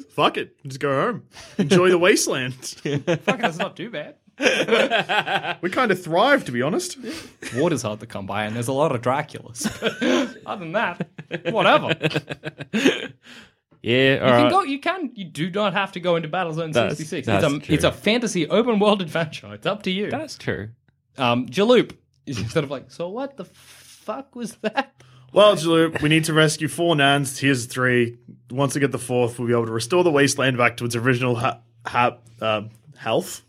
Fuck 0.09 0.37
it, 0.37 0.55
just 0.65 0.79
go 0.79 0.89
home. 0.89 1.23
Enjoy 1.57 1.89
the 1.89 1.97
wasteland. 1.97 2.53
Fuck, 2.55 3.39
that's 3.39 3.57
not 3.57 3.75
too 3.75 3.89
bad. 3.89 4.15
we 5.61 5.69
kind 5.69 5.91
of 5.91 6.01
thrive, 6.03 6.45
to 6.45 6.51
be 6.51 6.61
honest. 6.61 6.97
Water's 7.55 7.81
hard 7.81 7.99
to 8.01 8.05
come 8.05 8.25
by, 8.25 8.45
and 8.45 8.55
there's 8.55 8.67
a 8.67 8.73
lot 8.73 8.93
of 8.93 9.01
Draculas. 9.01 9.65
Other 10.45 10.59
than 10.59 10.73
that, 10.73 11.07
whatever. 11.51 11.95
Yeah. 13.81 14.19
All 14.21 14.29
can 14.29 14.43
right. 14.43 14.51
go. 14.51 14.61
You 14.63 14.79
can. 14.79 15.11
You 15.15 15.25
do 15.25 15.49
not 15.49 15.73
have 15.73 15.91
to 15.93 15.99
go 15.99 16.15
into 16.15 16.27
Battlezone 16.27 16.73
That's- 16.73 16.97
66. 16.97 17.25
that's 17.27 17.45
it's 17.45 17.53
a 17.53 17.59
true. 17.59 17.75
it's 17.75 17.83
a 17.83 17.91
fantasy 17.91 18.47
open 18.47 18.79
world 18.79 19.01
adventure. 19.01 19.53
It's 19.53 19.65
up 19.65 19.83
to 19.83 19.91
you. 19.91 20.09
That's 20.09 20.37
true. 20.37 20.69
Um, 21.17 21.47
Jaloop 21.47 21.95
is 22.25 22.37
sort 22.51 22.63
of 22.65 22.71
like, 22.71 22.91
so 22.91 23.09
what 23.09 23.37
the 23.37 23.45
fuck 23.45 24.35
was 24.35 24.55
that? 24.57 24.93
Well, 25.33 25.55
Jaloop, 25.55 26.01
we 26.01 26.09
need 26.09 26.25
to 26.25 26.33
rescue 26.33 26.67
four 26.67 26.95
nans. 26.95 27.37
Here's 27.39 27.65
three. 27.65 28.17
Once 28.49 28.75
we 28.75 28.81
get 28.81 28.91
the 28.91 28.99
fourth, 28.99 29.37
we'll 29.39 29.47
be 29.47 29.53
able 29.53 29.65
to 29.65 29.71
restore 29.71 30.03
the 30.03 30.11
wasteland 30.11 30.57
back 30.57 30.77
to 30.77 30.85
its 30.85 30.95
original 30.95 31.35
ha- 31.35 31.59
ha- 31.85 32.17
um, 32.41 32.69
health. 32.95 33.41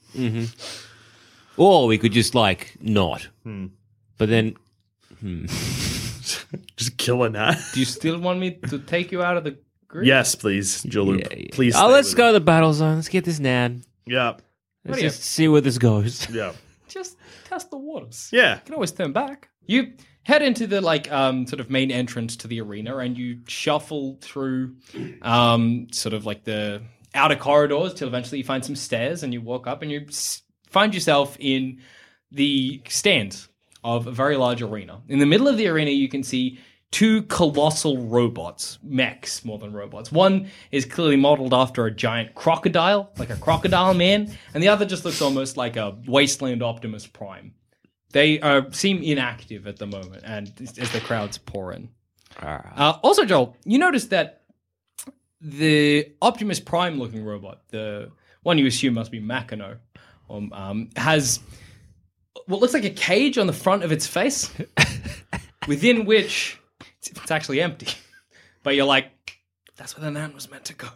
Or 1.56 1.86
we 1.86 1.98
could 1.98 2.12
just 2.12 2.34
like 2.34 2.76
not. 2.80 3.28
But 3.44 4.28
then 4.28 4.56
Just 6.76 6.96
kill 6.98 7.22
a 7.24 7.30
nan. 7.30 7.56
Do 7.74 7.80
you 7.80 7.86
still 7.86 8.18
want 8.20 8.38
me 8.38 8.52
to 8.68 8.78
take 8.78 9.10
you 9.12 9.22
out 9.22 9.36
of 9.36 9.44
the 9.44 9.56
group? 9.88 10.04
yes, 10.06 10.34
please, 10.34 10.82
Jaloop. 10.84 11.52
Please. 11.52 11.74
Oh, 11.76 11.88
let's 11.88 12.14
go 12.14 12.24
it. 12.28 12.32
to 12.32 12.32
the 12.34 12.44
battle 12.44 12.72
zone. 12.72 12.96
Let's 12.96 13.08
get 13.08 13.24
this 13.24 13.38
nan. 13.40 13.82
Yeah, 14.06 14.34
Let's 14.84 14.98
do 14.98 15.04
you- 15.04 15.10
just 15.10 15.22
see 15.24 15.48
where 15.48 15.60
this 15.60 15.78
goes. 15.78 16.28
yeah, 16.34 16.52
Just 16.88 17.16
test 17.48 17.70
the 17.70 17.78
waters. 17.78 18.28
yeah. 18.32 18.56
You 18.56 18.60
can 18.64 18.74
always 18.74 18.92
turn 18.92 19.12
back. 19.12 19.48
You 19.66 19.92
head 20.22 20.42
into 20.42 20.66
the 20.66 20.80
like 20.80 21.10
um 21.10 21.46
sort 21.46 21.60
of 21.60 21.70
main 21.70 21.90
entrance 21.90 22.36
to 22.36 22.48
the 22.48 22.60
arena 22.60 22.98
and 22.98 23.16
you 23.18 23.40
shuffle 23.48 24.18
through 24.20 24.76
um 25.22 25.88
sort 25.90 26.12
of 26.14 26.26
like 26.26 26.44
the 26.44 26.82
outer 27.18 27.37
corridors 27.37 27.92
till 27.92 28.08
eventually 28.08 28.38
you 28.38 28.44
find 28.44 28.64
some 28.64 28.76
stairs 28.76 29.22
and 29.22 29.32
you 29.34 29.40
walk 29.40 29.66
up 29.66 29.82
and 29.82 29.90
you 29.90 30.06
find 30.66 30.94
yourself 30.94 31.37
in 31.38 31.80
the 32.30 32.80
stands 32.88 33.48
of 33.84 34.06
a 34.06 34.12
very 34.12 34.37
large 34.37 34.62
arena. 34.62 35.02
In 35.08 35.18
the 35.18 35.26
middle 35.26 35.48
of 35.48 35.56
the 35.56 35.68
arena 35.68 35.90
you 35.90 36.08
can 36.08 36.22
see 36.22 36.58
two 36.90 37.22
colossal 37.25 37.98
robots, 37.98 38.78
mechs 38.82 39.44
more 39.44 39.58
than 39.58 39.72
robots. 39.72 40.10
One 40.10 40.48
is 40.70 40.84
clearly 40.84 41.16
modeled 41.16 41.52
after 41.52 41.87
a 41.87 41.90
giant 41.90 42.34
crocodile, 42.34 43.10
like 43.18 43.30
a 43.30 43.37
crocodile 43.37 43.94
man, 43.94 44.37
and 44.54 44.62
the 44.62 44.68
other 44.68 44.87
just 44.87 45.04
looks 45.04 45.20
almost 45.20 45.56
like 45.56 45.76
a 45.76 45.96
wasteland 46.06 46.62
Optimus 46.62 47.06
Prime. 47.06 47.54
They 48.12 48.40
uh, 48.40 48.70
seem 48.70 49.02
inactive 49.02 49.66
at 49.66 49.76
the 49.76 49.87
moment, 49.87 50.22
and 50.25 50.50
as 50.78 50.90
the 50.92 51.00
crowds 51.00 51.37
pour 51.37 51.72
in. 51.72 51.90
Uh, 52.40 52.98
also, 53.02 53.25
Joel, 53.25 53.56
you 53.64 53.78
notice 53.78 54.06
that 54.06 54.38
the 55.40 56.12
Optimus 56.21 56.61
Prime 56.61 56.99
looking 56.99 57.25
robot, 57.25 57.62
the 57.68 58.11
one 58.42 58.59
you 58.59 58.66
assume 58.66 58.95
must 58.95 59.11
be 59.11 59.21
Machino, 59.21 59.78
um, 60.30 60.52
um, 60.52 60.90
has 60.97 61.40
what 62.47 62.61
looks 62.61 62.75
like 62.75 62.85
a 62.85 62.90
cage 62.90 63.38
on 63.38 63.47
the 63.47 63.52
front 63.52 63.85
of 63.85 63.92
its 63.92 64.07
face, 64.07 64.50
within 65.68 66.04
which 66.04 66.59
it's, 66.99 67.11
it's 67.11 67.30
actually 67.30 67.61
empty. 67.61 67.88
But 68.62 68.75
you're 68.75 68.87
like, 68.87 69.11
that's 69.76 69.97
where 69.97 70.04
the 70.04 70.11
nan 70.11 70.35
was 70.35 70.50
meant 70.50 70.64
to 70.66 70.75
go. 70.75 70.88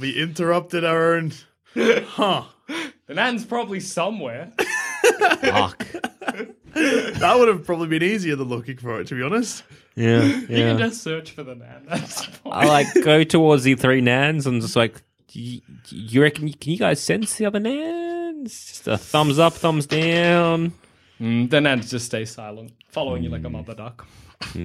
We 0.00 0.20
interrupted 0.20 0.84
our 0.84 1.14
own. 1.14 1.32
Huh. 1.76 2.44
The 3.06 3.14
nan's 3.14 3.44
probably 3.44 3.80
somewhere. 3.80 4.52
Fuck. 5.40 5.86
That 6.74 7.36
would 7.38 7.48
have 7.48 7.64
probably 7.64 7.88
been 7.88 8.02
easier 8.02 8.36
than 8.36 8.48
looking 8.48 8.76
for 8.76 9.00
it, 9.00 9.06
to 9.08 9.14
be 9.14 9.22
honest. 9.22 9.62
Yeah. 9.94 10.22
You 10.24 10.46
can 10.46 10.78
just 10.78 11.02
search 11.02 11.30
for 11.32 11.42
the 11.44 11.54
nan. 11.54 11.86
That's. 11.88 12.28
I 12.44 12.66
like 12.66 12.86
go 13.04 13.22
towards 13.24 13.62
the 13.64 13.74
three 13.76 14.00
nans 14.00 14.46
and 14.46 14.60
just 14.60 14.74
like, 14.76 15.00
y- 15.34 15.60
you 15.88 16.22
reckon? 16.22 16.52
Can 16.52 16.72
you 16.72 16.78
guys 16.78 17.00
sense 17.00 17.36
the 17.36 17.46
other 17.46 17.60
nans? 17.60 18.52
Just 18.66 18.88
a 18.88 18.98
thumbs 18.98 19.38
up, 19.38 19.52
thumbs 19.54 19.86
down. 19.86 20.72
Mm, 21.20 21.48
the 21.48 21.60
nans 21.60 21.90
just 21.90 22.06
stay 22.06 22.24
silent, 22.24 22.72
following 22.88 23.22
you 23.22 23.30
like 23.30 23.44
a 23.44 23.48
mother 23.50 23.74
duck. 23.74 24.06
All 24.56 24.60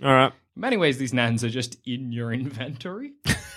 right. 0.00 0.32
In 0.54 0.60
many 0.60 0.76
ways, 0.76 0.98
these 0.98 1.14
nans 1.14 1.44
are 1.44 1.48
just 1.50 1.78
in 1.86 2.10
your 2.12 2.32
inventory. 2.32 3.12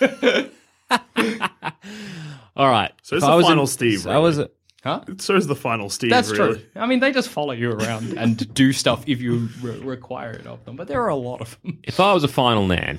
All 2.56 2.70
right. 2.70 2.92
So 3.02 3.16
it's 3.16 3.24
If 3.24 3.30
the 3.30 3.36
was 3.36 3.46
final 3.46 3.62
in- 3.62 3.66
Steve, 3.66 4.00
so 4.00 4.10
I 4.10 4.18
was. 4.18 4.40
Huh? 4.86 5.00
So 5.18 5.34
is 5.36 5.46
the 5.46 5.56
final 5.56 5.90
Steve. 5.90 6.10
That's 6.10 6.30
really. 6.30 6.54
true. 6.60 6.64
I 6.76 6.86
mean, 6.86 7.00
they 7.00 7.12
just 7.12 7.28
follow 7.28 7.52
you 7.52 7.72
around 7.72 8.16
and 8.16 8.54
do 8.54 8.72
stuff 8.72 9.04
if 9.08 9.20
you 9.20 9.48
re- 9.60 9.78
require 9.80 10.30
it 10.30 10.46
of 10.46 10.64
them. 10.64 10.76
But 10.76 10.86
there 10.88 11.02
are 11.02 11.08
a 11.08 11.16
lot 11.16 11.40
of 11.40 11.60
them. 11.62 11.80
If 11.84 11.98
I 12.00 12.12
was 12.12 12.22
a 12.24 12.28
final 12.28 12.66
nan, 12.66 12.98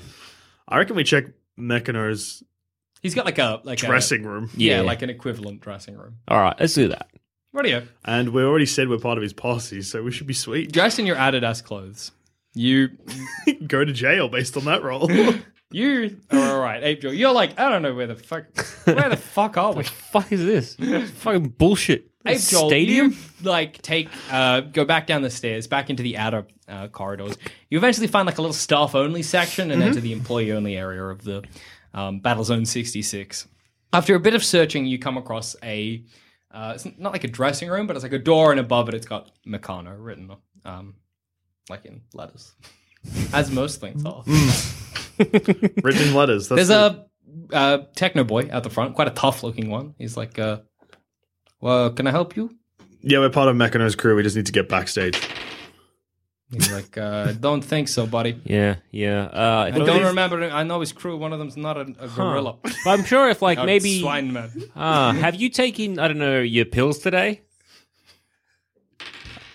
I 0.68 0.78
reckon 0.78 0.96
we 0.96 1.04
check 1.04 1.24
Mechano's 1.58 2.42
He's 3.00 3.14
got 3.14 3.24
like 3.26 3.38
a 3.38 3.60
like 3.64 3.78
dressing 3.78 4.24
room. 4.24 4.50
Yeah, 4.56 4.76
Yeah. 4.76 4.80
like 4.82 5.02
an 5.02 5.10
equivalent 5.10 5.60
dressing 5.60 5.96
room. 5.96 6.16
all 6.28 6.40
right, 6.40 6.56
let's 6.60 6.74
do 6.74 6.88
that. 6.88 7.08
What 7.52 7.64
are 7.64 7.68
you 7.68 7.88
And 8.04 8.28
we 8.30 8.42
already 8.42 8.66
said 8.66 8.88
we're 8.88 8.98
part 8.98 9.16
of 9.18 9.22
his 9.22 9.32
posse, 9.32 9.80
so 9.82 10.02
we 10.02 10.10
should 10.10 10.26
be 10.26 10.34
sweet. 10.34 10.70
dressed 10.72 10.98
in 10.98 11.06
your 11.06 11.16
Adidas 11.16 11.64
clothes? 11.64 12.10
You 12.54 12.90
Go 13.66 13.84
to 13.84 13.92
jail 13.92 14.28
based 14.28 14.56
on 14.56 14.64
that 14.66 14.82
role. 14.82 15.08
You 15.70 16.18
are 16.30 16.38
all 16.38 16.60
right, 16.60 16.82
Ape 16.82 17.02
Joe. 17.02 17.10
You're 17.10 17.32
like 17.32 17.58
I 17.58 17.68
don't 17.68 17.82
know 17.82 17.94
where 17.94 18.06
the 18.06 18.16
fuck 18.16 18.44
where 18.84 19.08
the 19.08 19.16
fuck 19.34 19.56
are 19.56 19.72
we? 19.72 19.84
Fuck 19.84 20.32
is 20.32 20.44
this? 20.44 20.74
Fucking 21.20 21.48
bullshit. 21.50 22.10
Ape 22.26 22.40
Joel, 22.40 22.68
Stadium. 22.68 23.10
you 23.10 23.16
like 23.42 23.80
take 23.82 24.08
uh, 24.30 24.60
go 24.60 24.84
back 24.84 25.06
down 25.06 25.22
the 25.22 25.30
stairs, 25.30 25.66
back 25.66 25.88
into 25.90 26.02
the 26.02 26.18
outer 26.18 26.46
uh, 26.68 26.88
corridors. 26.88 27.36
You 27.70 27.78
eventually 27.78 28.06
find 28.06 28.26
like 28.26 28.38
a 28.38 28.42
little 28.42 28.54
staff 28.54 28.94
only 28.94 29.22
section 29.22 29.70
and 29.70 29.82
enter 29.82 30.00
the 30.00 30.12
employee 30.12 30.52
only 30.52 30.76
area 30.76 31.04
of 31.04 31.22
the 31.24 31.44
um, 31.94 32.20
Battle 32.20 32.44
Zone 32.44 32.66
66. 32.66 33.46
After 33.92 34.14
a 34.14 34.20
bit 34.20 34.34
of 34.34 34.44
searching, 34.44 34.84
you 34.84 34.98
come 34.98 35.16
across 35.16 35.56
a 35.62 36.04
uh, 36.50 36.72
it's 36.74 36.86
not 36.98 37.12
like 37.12 37.24
a 37.24 37.28
dressing 37.28 37.68
room, 37.68 37.86
but 37.86 37.94
it's 37.96 38.02
like 38.02 38.12
a 38.12 38.18
door, 38.18 38.50
and 38.50 38.60
above 38.60 38.88
it, 38.88 38.94
it's 38.94 39.06
got 39.06 39.30
Meccano 39.46 39.94
written, 39.98 40.30
um, 40.64 40.94
like 41.68 41.84
in 41.84 42.00
letters, 42.14 42.52
as 43.32 43.50
most 43.50 43.80
things 43.80 44.04
are. 44.04 44.24
Written 45.82 46.14
letters. 46.14 46.48
That's 46.48 46.68
There's 46.68 46.70
it. 46.70 46.74
a 47.52 47.56
uh, 47.56 47.78
techno 47.94 48.24
boy 48.24 48.48
out 48.50 48.62
the 48.62 48.70
front, 48.70 48.94
quite 48.94 49.08
a 49.08 49.12
tough 49.12 49.42
looking 49.42 49.70
one. 49.70 49.94
He's 49.98 50.16
like, 50.16 50.38
uh, 50.38 50.60
"Well, 51.60 51.90
can 51.90 52.06
I 52.06 52.10
help 52.10 52.36
you?" 52.36 52.56
Yeah, 53.00 53.18
we're 53.18 53.30
part 53.30 53.48
of 53.48 53.56
Mechano's 53.56 53.94
crew. 53.96 54.16
We 54.16 54.22
just 54.22 54.36
need 54.36 54.46
to 54.46 54.52
get 54.52 54.68
backstage. 54.68 55.20
He's 56.50 56.72
like, 56.72 56.96
uh, 56.96 57.32
"Don't 57.40 57.62
think 57.62 57.88
so, 57.88 58.06
buddy." 58.06 58.40
Yeah, 58.44 58.76
yeah. 58.90 59.24
Uh, 59.24 59.64
I 59.66 59.70
don't 59.70 60.04
remember. 60.04 60.42
I 60.44 60.62
know 60.62 60.80
his 60.80 60.92
crew. 60.92 61.16
One 61.16 61.32
of 61.32 61.38
them's 61.38 61.56
not 61.56 61.76
a, 61.76 61.94
a 61.98 62.08
gorilla. 62.08 62.56
But 62.62 62.86
I'm 62.86 63.04
sure 63.04 63.28
if 63.28 63.42
like 63.42 63.58
Or 63.62 63.64
maybe 63.66 64.00
swine 64.00 64.32
man. 64.32 64.50
Ah, 64.74 65.12
have 65.12 65.34
you 65.34 65.48
taken 65.50 65.98
I 65.98 66.08
don't 66.08 66.18
know 66.18 66.40
your 66.40 66.64
pills 66.64 66.98
today? 66.98 67.42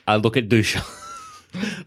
I 0.08 0.18
look 0.18 0.38
at 0.38 0.50
Dusha. 0.50 0.84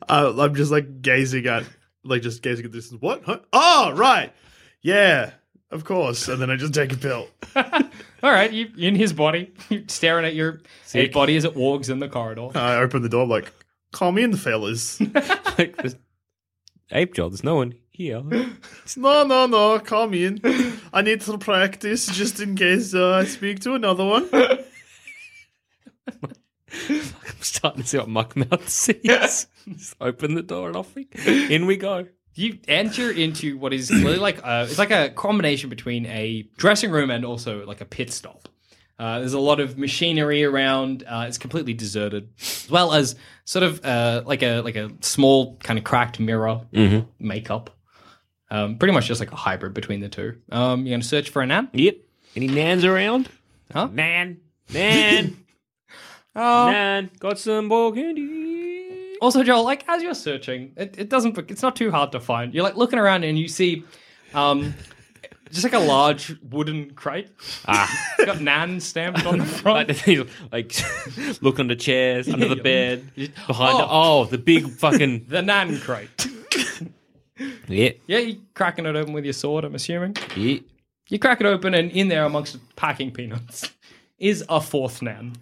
Uh, 0.08 0.32
I'm 0.38 0.54
just 0.54 0.70
like 0.70 1.02
gazing 1.02 1.46
at, 1.46 1.64
like 2.06 2.22
just 2.22 2.42
gazing 2.42 2.64
at 2.64 2.72
this. 2.72 2.90
What? 2.92 3.22
Huh? 3.24 3.40
Oh, 3.52 3.92
right. 3.94 4.32
Yeah, 4.82 5.32
of 5.70 5.84
course. 5.84 6.28
And 6.28 6.40
then 6.40 6.50
I 6.50 6.56
just 6.56 6.74
take 6.74 6.92
a 6.92 6.96
pill. 6.96 7.28
All 7.56 8.32
right, 8.32 8.52
you 8.52 8.70
in 8.78 8.94
his 8.94 9.12
body, 9.12 9.52
you're 9.68 9.82
staring 9.88 10.24
at 10.24 10.34
your 10.34 10.60
ape 10.94 11.12
body 11.12 11.36
as 11.36 11.44
it 11.44 11.54
walks 11.54 11.88
in 11.88 11.98
the 11.98 12.08
corridor. 12.08 12.48
I 12.54 12.76
open 12.76 13.02
the 13.02 13.08
door. 13.08 13.24
I'm 13.24 13.28
like, 13.28 13.52
come 13.92 14.18
in, 14.18 14.36
fellas. 14.36 15.00
like 15.58 15.76
this 15.82 15.96
ape 16.90 17.14
job. 17.14 17.32
There's 17.32 17.44
no 17.44 17.56
one 17.56 17.74
here. 17.90 18.22
no, 18.96 19.24
no, 19.24 19.46
no. 19.46 19.78
Come 19.80 20.14
in. 20.14 20.40
I 20.92 21.02
need 21.02 21.20
to 21.22 21.38
practice 21.38 22.06
just 22.06 22.40
in 22.40 22.56
case 22.56 22.94
uh, 22.94 23.12
I 23.12 23.24
speak 23.24 23.60
to 23.60 23.74
another 23.74 24.04
one. 24.04 24.28
I'm 26.88 27.40
starting 27.40 27.82
to 27.82 27.88
see 27.88 27.98
what 27.98 28.08
Muckmouth 28.08 28.68
sees. 28.68 29.00
Just 29.68 29.96
open 30.00 30.34
the 30.34 30.42
door 30.42 30.68
and 30.68 30.76
off 30.76 30.94
we 30.94 31.08
in 31.26 31.66
we 31.66 31.76
go. 31.76 32.06
You 32.34 32.58
enter 32.68 33.10
into 33.10 33.56
what 33.56 33.72
is 33.72 33.90
really 33.90 34.18
like 34.18 34.40
uh, 34.44 34.66
it's 34.68 34.78
like 34.78 34.90
a 34.90 35.10
combination 35.10 35.70
between 35.70 36.06
a 36.06 36.42
dressing 36.58 36.90
room 36.90 37.10
and 37.10 37.24
also 37.24 37.64
like 37.66 37.80
a 37.80 37.84
pit 37.86 38.12
stop. 38.12 38.48
Uh, 38.98 39.18
there's 39.18 39.34
a 39.34 39.38
lot 39.38 39.60
of 39.60 39.76
machinery 39.76 40.44
around. 40.44 41.04
Uh, 41.06 41.24
it's 41.28 41.38
completely 41.38 41.74
deserted, 41.74 42.30
as 42.40 42.68
well 42.70 42.92
as 42.94 43.14
sort 43.44 43.62
of 43.62 43.84
uh, 43.84 44.22
like 44.26 44.42
a 44.42 44.60
like 44.60 44.76
a 44.76 44.90
small 45.00 45.56
kind 45.56 45.78
of 45.78 45.84
cracked 45.84 46.18
mirror 46.20 46.60
makeup. 47.18 47.70
Um, 48.50 48.78
pretty 48.78 48.92
much 48.94 49.06
just 49.06 49.20
like 49.20 49.32
a 49.32 49.36
hybrid 49.36 49.74
between 49.74 50.00
the 50.00 50.08
two. 50.08 50.36
Um, 50.50 50.86
you're 50.86 50.94
gonna 50.94 51.04
search 51.04 51.30
for 51.30 51.42
a 51.42 51.46
nan. 51.46 51.68
Yep. 51.72 51.96
Any 52.36 52.48
nans 52.48 52.84
around? 52.84 53.28
Huh? 53.72 53.88
Nan. 53.92 54.40
Nan. 54.72 55.36
Oh. 56.36 56.70
Nan. 56.70 57.10
Got 57.18 57.38
some 57.38 57.68
ball 57.68 57.92
candy. 57.92 59.16
Also, 59.20 59.42
Joel, 59.42 59.64
like 59.64 59.84
as 59.88 60.02
you're 60.02 60.14
searching, 60.14 60.72
it, 60.76 60.94
it 60.98 61.08
doesn't. 61.08 61.36
It's 61.50 61.62
not 61.62 61.74
too 61.74 61.90
hard 61.90 62.12
to 62.12 62.20
find. 62.20 62.52
You're 62.54 62.62
like 62.64 62.76
looking 62.76 62.98
around 62.98 63.24
and 63.24 63.38
you 63.38 63.48
see, 63.48 63.82
um, 64.34 64.74
just 65.50 65.64
like 65.64 65.72
a 65.72 65.78
large 65.78 66.36
wooden 66.50 66.90
crate. 66.90 67.30
Ah. 67.66 67.90
It's 68.18 68.26
got 68.26 68.42
Nan 68.42 68.78
stamped 68.80 69.24
on 69.24 69.38
the 69.44 69.46
front. 69.46 69.88
Like, 70.06 70.28
like 70.52 71.42
look 71.42 71.58
under 71.58 71.74
chairs, 71.74 72.28
under 72.28 72.46
the 72.48 72.56
bed, 72.56 73.10
behind. 73.14 73.32
Oh. 73.48 73.78
The, 73.78 73.86
oh, 73.88 74.24
the 74.26 74.38
big 74.38 74.68
fucking. 74.68 75.24
the 75.28 75.40
Nan 75.40 75.78
crate. 75.80 76.28
yeah. 77.68 77.90
Yeah, 78.06 78.18
you 78.18 78.42
cracking 78.54 78.84
it 78.84 78.96
open 78.96 79.14
with 79.14 79.24
your 79.24 79.32
sword. 79.32 79.64
I'm 79.64 79.74
assuming 79.74 80.16
Yeah. 80.36 80.58
you 81.08 81.18
crack 81.18 81.40
it 81.40 81.46
open, 81.46 81.72
and 81.72 81.90
in 81.92 82.08
there, 82.08 82.24
amongst 82.24 82.58
packing 82.76 83.10
peanuts, 83.12 83.70
is 84.18 84.44
a 84.50 84.60
fourth 84.60 85.00
Nan. 85.00 85.36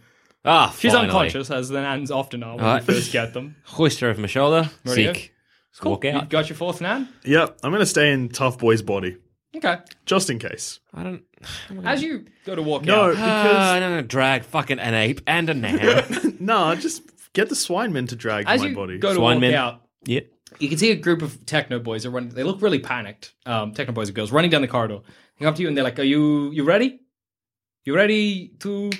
Ah, 0.44 0.74
She's 0.78 0.92
finally. 0.92 1.08
unconscious, 1.08 1.50
as 1.50 1.68
the 1.70 1.80
Nans 1.80 2.10
often 2.10 2.42
are 2.42 2.56
when 2.56 2.64
Alright. 2.64 2.86
you 2.86 2.94
first 2.94 3.12
get 3.12 3.32
them. 3.32 3.56
Hoist 3.64 4.00
her 4.00 4.08
over 4.10 4.20
my 4.20 4.26
shoulder. 4.26 4.70
Rightio. 4.84 4.94
Sick. 5.14 5.32
Let's 5.72 5.82
walk 5.84 6.04
You 6.04 6.10
out. 6.10 6.28
got 6.30 6.48
your 6.48 6.56
fourth 6.56 6.80
Nan. 6.80 7.08
Yep, 7.24 7.58
I'm 7.62 7.70
going 7.70 7.80
to 7.80 7.86
stay 7.86 8.12
in 8.12 8.28
Tough 8.28 8.58
Boy's 8.58 8.82
body, 8.82 9.16
Okay. 9.56 9.78
just 10.06 10.28
in 10.30 10.38
case. 10.38 10.80
I 10.92 11.02
don't. 11.02 11.22
As 11.84 12.02
you 12.02 12.26
go 12.44 12.54
to 12.54 12.62
walk 12.62 12.84
No, 12.84 13.06
out, 13.10 13.14
Ah, 13.16 13.74
because. 13.74 13.80
no, 13.80 13.96
no, 13.96 14.02
drag 14.02 14.44
fucking 14.44 14.78
an 14.78 14.94
ape 14.94 15.20
and 15.26 15.48
a 15.50 15.54
nan. 15.54 16.36
no, 16.40 16.74
just 16.74 17.02
get 17.32 17.48
the 17.48 17.54
swinemen 17.54 18.08
to 18.10 18.16
drag 18.16 18.44
as 18.46 18.60
my 18.60 18.68
you 18.68 18.74
body. 18.74 18.98
go 18.98 19.08
to 19.08 19.14
Swine 19.16 19.36
walk 19.36 19.40
men. 19.40 19.54
out, 19.54 19.82
yep. 20.04 20.28
you 20.60 20.68
can 20.68 20.78
see 20.78 20.90
a 20.92 20.96
group 20.96 21.22
of 21.22 21.44
techno 21.46 21.78
boys 21.80 22.04
are 22.06 22.10
running. 22.10 22.28
They 22.30 22.44
look 22.44 22.62
really 22.62 22.78
panicked. 22.78 23.32
Um, 23.46 23.72
techno 23.72 23.92
boys 23.94 24.08
and 24.08 24.14
girls 24.14 24.30
running 24.30 24.50
down 24.50 24.60
the 24.62 24.68
corridor. 24.68 25.00
They 25.38 25.44
come 25.44 25.48
up 25.50 25.56
to 25.56 25.62
you 25.62 25.68
and 25.68 25.76
they're 25.76 25.82
like, 25.84 25.98
"Are 25.98 26.02
you 26.04 26.50
you 26.52 26.62
ready? 26.64 27.00
You 27.84 27.96
ready 27.96 28.52
to 28.60 28.90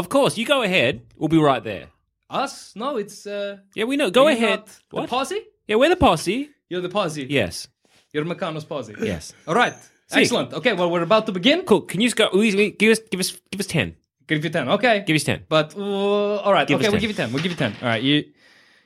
Of 0.00 0.08
course, 0.08 0.38
you 0.38 0.46
go 0.46 0.62
ahead. 0.62 0.94
We'll 1.16 1.28
be 1.38 1.38
right 1.52 1.62
there. 1.70 1.86
us? 2.30 2.74
No, 2.76 2.96
it's 3.02 3.26
uh, 3.26 3.56
Yeah, 3.74 3.84
we 3.90 3.96
know. 3.96 4.10
Go 4.10 4.28
ahead. 4.28 4.58
not 4.60 4.66
The 4.90 4.96
What? 4.96 5.10
posse? 5.10 5.40
yeah, 5.68 5.76
we're 5.80 5.88
the 5.96 5.96
posse. 6.08 6.50
You're 6.70 6.82
the 6.88 6.88
posse. 7.00 7.26
Yes. 7.28 7.68
You're 8.12 8.24
Meccano's 8.24 8.64
posse. 8.64 8.94
Yes. 9.12 9.32
All 9.48 9.54
right. 9.62 9.74
Excellent. 10.12 10.52
Okay. 10.58 10.72
Well, 10.78 10.90
we're 10.90 11.02
about 11.02 11.26
to 11.26 11.32
begin. 11.32 11.62
Cool. 11.62 11.82
Can 11.90 12.00
you 12.00 12.06
just 12.08 12.16
go? 12.16 12.28
we- 12.32 12.54
we- 12.60 12.70
Give 12.82 12.90
us, 12.92 13.00
give 13.10 13.20
us, 13.20 13.30
give 13.50 13.60
us 13.60 13.66
ten. 13.66 13.96
Give 14.28 14.42
you 14.44 14.50
ten. 14.50 14.68
Okay. 14.76 15.04
Give 15.06 15.16
us 15.16 15.24
ten. 15.24 15.38
But 15.48 15.74
uh, 15.76 16.36
all 16.44 16.52
right. 16.52 16.66
Give 16.68 16.76
okay, 16.78 16.86
us 16.86 16.92
we'll 16.92 17.00
10. 17.00 17.04
give 17.04 17.10
you 17.10 17.16
ten. 17.22 17.32
We'll 17.32 17.42
give 17.42 17.52
you 17.52 17.58
ten. 17.64 17.72
All 17.82 17.88
right. 17.88 18.02
You, 18.02 18.24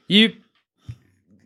you, 0.09 0.25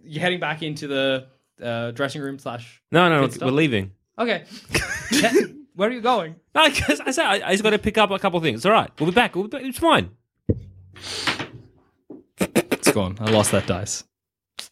you're 0.05 0.23
heading 0.23 0.41
back 0.41 0.63
into 0.63 0.87
the 0.87 1.27
uh, 1.63 1.91
dressing 1.93 2.23
room 2.23 2.39
slash. 2.39 2.83
No, 2.93 3.09
no, 3.09 3.23
Good 3.23 3.33
stuff. 3.35 3.47
we're 3.47 3.53
leaving. 3.65 3.91
Okay. 4.19 4.45
Yeah, 5.77 5.81
Where 5.81 5.89
are 5.89 5.93
you 5.93 6.01
going? 6.01 6.37
No, 6.55 6.69
because 6.71 7.01
I 7.01 7.11
said 7.11 7.27
I, 7.27 7.49
I 7.49 7.53
just 7.53 7.63
got 7.63 7.71
to 7.71 7.79
pick 7.79 7.99
up 7.99 8.11
a 8.11 8.19
couple 8.19 8.39
of 8.39 8.43
things. 8.43 8.65
All 8.65 8.73
right, 8.73 8.91
we'll 8.99 9.11
be 9.11 9.15
back. 9.15 9.35
We'll 9.35 9.45
be 9.45 9.51
back. 9.51 9.63
It's 9.63 9.79
fine. 9.79 10.11
It's 12.39 12.93
gone. 12.93 13.17
I 13.21 13.31
lost 13.31 13.51
that 13.53 13.67
dice. 13.67 14.05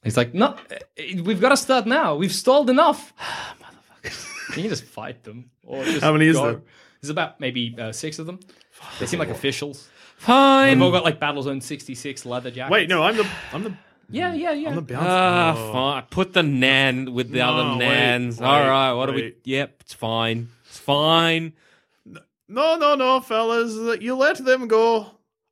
He's 0.02 0.16
like, 0.16 0.34
no, 0.34 0.56
eh, 0.96 1.20
we've 1.22 1.40
got 1.40 1.50
to 1.50 1.56
start 1.56 1.86
now. 1.86 2.14
We've 2.16 2.32
stalled 2.32 2.70
enough. 2.70 3.12
Motherfuckers. 4.02 4.56
You 4.62 4.68
just 4.68 4.84
fight 4.84 5.24
them. 5.24 5.50
Or 5.62 5.84
just 5.84 6.02
How 6.02 6.12
many 6.12 6.26
is 6.26 6.36
go. 6.36 6.44
there? 6.52 6.62
There's 7.00 7.10
about 7.10 7.40
maybe 7.40 7.74
uh, 7.78 7.92
six 7.92 8.18
of 8.18 8.26
them. 8.26 8.40
They 8.98 9.06
seem 9.06 9.18
like 9.18 9.28
officials. 9.30 9.88
Fine. 10.16 10.74
They've 10.78 10.82
all 10.82 10.90
got 10.92 11.04
like 11.04 11.18
Battlezone 11.20 11.62
66 11.62 12.24
leather 12.26 12.50
jackets. 12.50 12.72
Wait, 12.72 12.88
no, 12.88 13.02
I'm 13.02 13.16
the 13.16 13.26
I'm 13.52 13.64
the 13.64 13.74
Yeah, 14.10 14.32
yeah, 14.32 14.52
yeah. 14.52 14.68
I'm 14.70 14.76
the 14.76 14.82
bouncer. 14.82 15.06
Ah, 15.08 15.54
Oh. 15.56 15.72
fine. 15.72 16.02
Put 16.10 16.32
the 16.32 16.42
nan 16.42 17.12
with 17.12 17.30
the 17.30 17.38
No, 17.38 17.50
other 17.56 17.70
wait, 17.72 17.78
nans. 17.88 18.40
wait, 18.40 18.46
All 18.46 18.60
right. 18.68 18.92
What 18.92 19.06
do 19.06 19.12
we? 19.12 19.22
wait. 19.22 19.38
Yep. 19.44 19.76
It's 19.80 19.94
fine. 19.94 20.48
It's 20.84 20.86
fine. 20.86 21.54
No, 22.46 22.76
no, 22.76 22.94
no, 22.94 23.20
fellas. 23.20 23.72
You 24.02 24.14
let 24.16 24.44
them 24.44 24.68
go. 24.68 25.06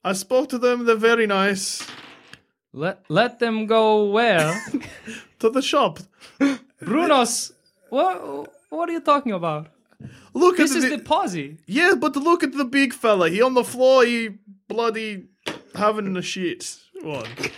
I 0.04 0.12
spoke 0.12 0.50
to 0.50 0.58
them. 0.58 0.84
They're 0.84 0.94
very 0.96 1.26
nice. 1.26 1.86
Let 2.74 3.04
let 3.08 3.38
them 3.38 3.66
go 3.66 4.04
where? 4.10 4.52
To 5.38 5.50
the 5.50 5.62
shop. 5.62 5.98
Brunos. 6.80 7.52
What 7.90 8.48
what 8.70 8.88
are 8.88 8.92
you 8.92 9.00
talking 9.00 9.32
about? 9.32 9.66
Look 10.34 10.56
This 10.58 10.70
at 10.72 10.76
is 10.78 10.84
the, 10.90 10.96
the 10.98 11.02
posse. 11.02 11.56
yeah, 11.66 11.94
but 11.98 12.14
look 12.16 12.42
at 12.44 12.52
the 12.52 12.64
big 12.64 12.92
fella. 12.92 13.28
He 13.30 13.42
on 13.42 13.54
the 13.54 13.64
floor. 13.64 14.04
He 14.04 14.30
bloody 14.68 15.24
having 15.74 16.16
a 16.16 16.22
shit. 16.22 16.76
What? 17.02 17.26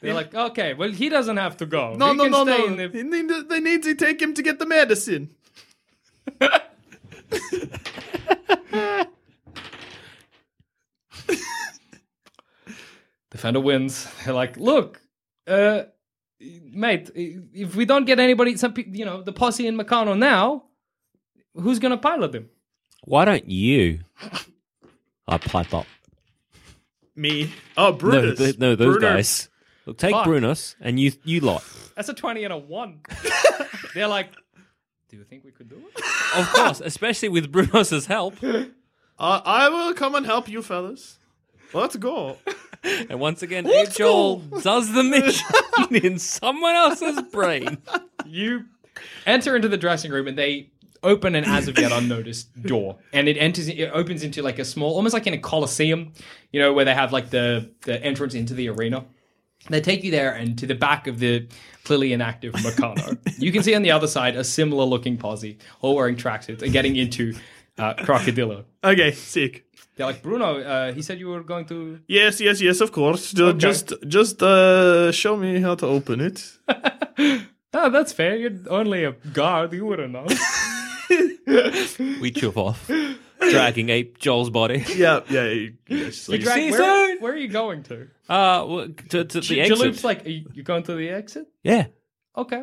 They're 0.00 0.14
like, 0.14 0.34
okay, 0.34 0.74
well, 0.74 0.92
he 0.92 1.08
doesn't 1.08 1.38
have 1.38 1.56
to 1.56 1.66
go. 1.66 1.94
No, 1.94 2.10
He 2.12 2.16
no, 2.16 2.22
can 2.24 2.32
no, 2.32 2.44
stay 2.44 2.58
no. 2.58 2.66
in 2.66 2.76
the- 2.76 3.02
need, 3.02 3.48
they 3.48 3.60
need 3.60 3.82
to 3.82 3.94
take 3.94 4.20
him 4.22 4.32
to 4.34 4.42
get 4.42 4.58
the 4.58 4.66
medicine. 4.66 5.30
Defender 13.30 13.60
wins. 13.60 14.08
They're 14.24 14.34
like, 14.34 14.56
look, 14.56 15.00
uh, 15.46 15.82
mate, 16.40 17.10
if 17.14 17.76
we 17.76 17.84
don't 17.84 18.06
get 18.06 18.18
anybody, 18.18 18.56
some 18.56 18.72
pe- 18.72 18.88
you 18.90 19.04
know, 19.04 19.22
the 19.22 19.32
posse 19.32 19.66
in 19.66 19.76
Meccano 19.76 20.16
now, 20.16 20.64
who's 21.54 21.78
gonna 21.78 21.98
pilot 21.98 22.32
them? 22.32 22.48
Why 23.04 23.24
don't 23.24 23.48
you? 23.48 24.00
I 25.26 25.38
pipe 25.38 25.74
up. 25.74 25.86
Me. 27.14 27.52
Oh, 27.76 27.90
No, 27.90 27.92
Brutus. 27.92 28.38
th- 28.38 28.58
no, 28.58 28.76
those 28.76 28.96
Bruno. 28.98 29.14
guys. 29.16 29.48
Look, 29.86 29.98
take 29.98 30.12
Fuck. 30.12 30.26
Brunus 30.26 30.76
and 30.80 31.00
you, 31.00 31.12
you 31.24 31.40
lot. 31.40 31.64
That's 31.96 32.08
a 32.08 32.14
twenty 32.14 32.44
and 32.44 32.52
a 32.52 32.58
one. 32.58 33.00
They're 33.94 34.06
like, 34.08 34.30
do 35.08 35.16
you 35.16 35.24
think 35.24 35.44
we 35.44 35.50
could 35.50 35.68
do 35.68 35.76
it? 35.76 36.04
Of 36.36 36.52
course, 36.52 36.82
especially 36.84 37.30
with 37.30 37.50
Brunus's 37.50 38.06
help. 38.06 38.34
Uh, 38.44 38.66
I 39.18 39.68
will 39.70 39.94
come 39.94 40.14
and 40.14 40.26
help 40.26 40.48
you, 40.48 40.62
fellas. 40.62 41.18
Let's 41.72 41.96
go. 41.96 42.36
And 43.10 43.18
once 43.18 43.42
again, 43.42 43.66
Abe 43.66 43.90
Joel 43.90 44.36
does 44.62 44.92
the 44.92 45.02
mission 45.02 45.46
in 45.90 46.20
someone 46.20 46.76
else's 46.76 47.20
brain. 47.22 47.78
You 48.24 48.66
enter 49.26 49.56
into 49.56 49.66
the 49.66 49.76
dressing 49.76 50.12
room 50.12 50.28
and 50.28 50.38
they 50.38 50.70
open 51.02 51.34
an 51.34 51.44
as 51.44 51.66
of 51.66 51.76
yet 51.76 51.90
unnoticed 51.90 52.62
door 52.62 52.98
and 53.12 53.28
it 53.28 53.36
enters 53.36 53.66
it 53.68 53.90
opens 53.92 54.22
into 54.22 54.42
like 54.42 54.60
a 54.60 54.64
small 54.64 54.94
almost 54.94 55.12
like 55.12 55.26
in 55.26 55.34
a 55.34 55.38
coliseum 55.38 56.12
you 56.52 56.60
know 56.60 56.72
where 56.72 56.84
they 56.84 56.94
have 56.94 57.12
like 57.12 57.30
the 57.30 57.70
the 57.82 58.02
entrance 58.02 58.34
into 58.34 58.52
the 58.54 58.68
arena 58.68 59.04
they 59.70 59.80
take 59.80 60.04
you 60.04 60.10
there 60.10 60.32
and 60.32 60.58
to 60.58 60.66
the 60.66 60.74
back 60.74 61.06
of 61.06 61.18
the 61.18 61.46
clearly 61.84 62.12
inactive 62.12 62.52
Meccano. 62.54 63.16
you 63.38 63.50
can 63.52 63.62
see 63.62 63.74
on 63.74 63.82
the 63.82 63.90
other 63.90 64.06
side 64.06 64.36
a 64.36 64.44
similar 64.44 64.84
looking 64.84 65.16
posse 65.16 65.58
all 65.80 65.94
wearing 65.96 66.16
tracksuits 66.16 66.62
and 66.62 66.72
getting 66.72 66.96
into 66.96 67.34
uh, 67.78 67.94
Crocodillo. 67.94 68.64
Okay, 68.84 69.12
sick. 69.12 69.64
They're 69.96 70.06
like, 70.06 70.22
Bruno, 70.22 70.60
uh, 70.60 70.92
he 70.92 71.02
said 71.02 71.18
you 71.18 71.28
were 71.28 71.42
going 71.42 71.64
to. 71.66 71.98
Yes, 72.06 72.40
yes, 72.40 72.60
yes, 72.60 72.80
of 72.80 72.92
course. 72.92 73.32
Ju- 73.32 73.52
Just, 73.54 73.92
just 74.06 74.42
uh, 74.42 75.10
show 75.12 75.36
me 75.36 75.60
how 75.60 75.74
to 75.74 75.86
open 75.86 76.20
it. 76.20 76.44
Oh, 77.74 77.90
that's 77.90 78.12
fair. 78.12 78.36
You're 78.36 78.52
only 78.70 79.02
a 79.04 79.12
guard. 79.32 79.72
You 79.72 79.86
wouldn't 79.86 80.12
know. 80.12 80.26
We 82.20 82.30
chuff 82.30 82.56
off, 82.56 82.90
dragging 83.50 83.88
ape 83.90 84.18
Joel's 84.18 84.50
body. 84.50 84.84
Yeah, 84.96 85.20
yeah. 85.30 85.44
you- 85.48 85.74
yeah, 85.88 86.06
it's 86.06 86.28
like- 86.28 86.40
Drag- 86.40 86.56
see 86.56 86.70
where, 86.70 87.08
soon. 87.08 87.20
where 87.22 87.32
are 87.32 87.36
you 87.36 87.48
going 87.48 87.82
to? 87.84 88.02
Uh, 88.28 88.64
well, 88.68 88.88
to, 89.10 89.24
to 89.24 89.40
the 89.40 89.40
J- 89.40 89.60
exit. 89.60 89.78
Jaloop's 89.78 90.04
like, 90.04 90.26
are 90.26 90.30
you, 90.30 90.46
you 90.54 90.62
going 90.62 90.82
to 90.84 90.94
the 90.94 91.08
exit? 91.10 91.46
yeah. 91.62 91.86
Okay. 92.36 92.62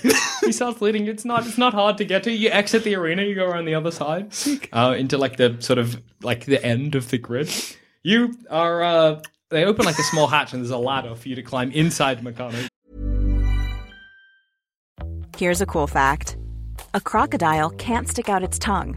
he 0.40 0.50
starts 0.50 0.80
leading. 0.80 1.06
It's 1.06 1.24
not. 1.24 1.46
It's 1.46 1.56
not 1.56 1.74
hard 1.74 1.96
to 1.98 2.04
get 2.04 2.24
to. 2.24 2.32
You 2.32 2.48
exit 2.50 2.82
the 2.82 2.96
arena. 2.96 3.22
You 3.22 3.36
go 3.36 3.44
around 3.46 3.66
the 3.66 3.74
other 3.76 3.92
side, 3.92 4.32
uh, 4.72 4.96
into 4.98 5.16
like 5.16 5.36
the 5.36 5.58
sort 5.60 5.78
of 5.78 6.02
like 6.22 6.44
the 6.46 6.60
end 6.64 6.96
of 6.96 7.08
the 7.08 7.18
grid. 7.18 7.48
You 8.02 8.34
are. 8.50 8.82
Uh, 8.82 9.22
they 9.50 9.64
open 9.64 9.84
like 9.84 9.96
a 9.98 10.02
small 10.02 10.26
hatch, 10.26 10.52
and 10.54 10.60
there's 10.60 10.70
a 10.72 10.76
ladder 10.78 11.14
for 11.14 11.28
you 11.28 11.36
to 11.36 11.42
climb 11.42 11.70
inside 11.70 12.20
Makano. 12.22 12.66
Here's 15.36 15.60
a 15.60 15.66
cool 15.66 15.86
fact 15.86 16.36
a 16.94 17.00
crocodile 17.00 17.70
can't 17.70 18.08
stick 18.08 18.28
out 18.28 18.42
its 18.42 18.58
tongue. 18.58 18.96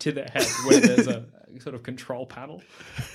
to 0.00 0.12
the 0.12 0.22
head 0.24 0.46
where 0.66 0.80
there's 0.80 1.06
a 1.06 1.26
sort 1.60 1.74
of 1.74 1.82
control 1.82 2.26
panel. 2.26 2.62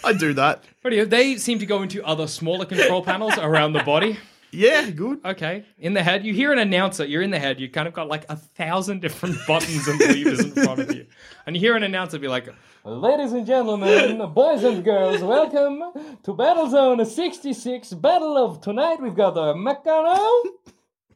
I 0.03 0.13
do 0.13 0.33
that. 0.33 0.63
But 0.83 1.09
they 1.09 1.37
seem 1.37 1.59
to 1.59 1.65
go 1.65 1.81
into 1.81 2.03
other 2.05 2.27
smaller 2.27 2.65
control 2.65 3.03
panels 3.03 3.37
around 3.37 3.73
the 3.73 3.83
body. 3.83 4.17
Yeah, 4.51 4.89
good. 4.89 5.19
Okay, 5.25 5.65
in 5.79 5.93
the 5.93 6.01
head, 6.03 6.25
you 6.25 6.33
hear 6.33 6.53
an 6.53 6.59
announcer. 6.59 7.03
You're 7.05 7.23
in 7.23 7.31
the 7.31 7.39
head. 7.39 7.59
You 7.59 7.69
kind 7.69 7.89
of 7.89 7.93
got 7.93 8.07
like 8.07 8.25
a 8.29 8.37
thousand 8.37 9.01
different 9.01 9.35
buttons 9.47 9.85
and 9.87 9.99
levers 9.99 10.39
in 10.39 10.51
front 10.51 10.79
of 10.79 10.93
you, 10.95 11.07
and 11.45 11.55
you 11.55 11.59
hear 11.59 11.75
an 11.75 11.83
announcer 11.83 12.17
be 12.19 12.29
like, 12.29 12.47
"Ladies 12.85 13.33
and 13.33 13.45
gentlemen, 13.45 14.31
boys 14.33 14.63
and 14.63 14.83
girls, 14.85 15.21
welcome 15.21 15.81
to 16.23 16.33
Battle 16.33 16.69
Zone 16.69 17.05
66. 17.05 17.93
Battle 17.95 18.37
of 18.37 18.61
tonight. 18.61 19.01
We've 19.01 19.15
got 19.15 19.33
the 19.33 19.53
Meccano." 19.55 20.43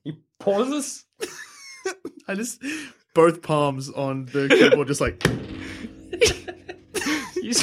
He 0.04 0.20
pauses. 0.40 1.06
I 2.28 2.36
just 2.36 2.62
both 3.14 3.42
palms 3.42 3.90
on 3.90 4.26
the 4.26 4.50
keyboard, 4.50 4.88
just 4.88 5.02
like 5.02 5.26
you, 7.42 7.54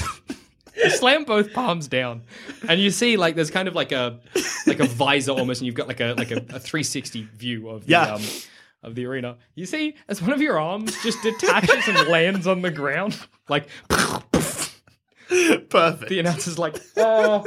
you 0.77 0.91
slam 0.91 1.25
both 1.25 1.53
palms 1.53 1.89
down, 1.89 2.23
and 2.69 2.81
you 2.81 2.91
see 2.91 3.17
like 3.17 3.35
there's 3.35 3.51
kind 3.51 3.69
of 3.69 3.75
like 3.75 3.93
a 3.93 4.19
like 4.67 4.81
a 4.81 4.87
visor 4.87 5.33
almost, 5.33 5.61
and 5.61 5.67
you've 5.67 5.75
got 5.75 5.89
like 5.89 6.01
a 6.01 6.15
like 6.17 6.31
a, 6.31 6.37
a 6.37 6.61
360 6.61 7.23
view 7.35 7.69
of 7.69 7.87
the 7.87 7.93
Yeah. 7.93 8.15
um, 8.15 8.23
of 8.83 8.95
the 8.95 9.07
arena. 9.07 9.37
You 9.55 9.67
see 9.67 9.97
as 10.09 10.23
one 10.23 10.33
of 10.33 10.41
your 10.41 10.59
arms 10.61 10.97
just 11.03 11.23
detaches 11.23 11.89
and 11.89 12.09
lands 12.09 12.47
on 12.47 12.63
the 12.63 12.71
ground, 12.71 13.19
like 13.49 13.69
perfect. 13.89 16.09
the 16.09 16.19
announcer's 16.21 16.59
like, 16.59 16.77
uh, 16.97 17.43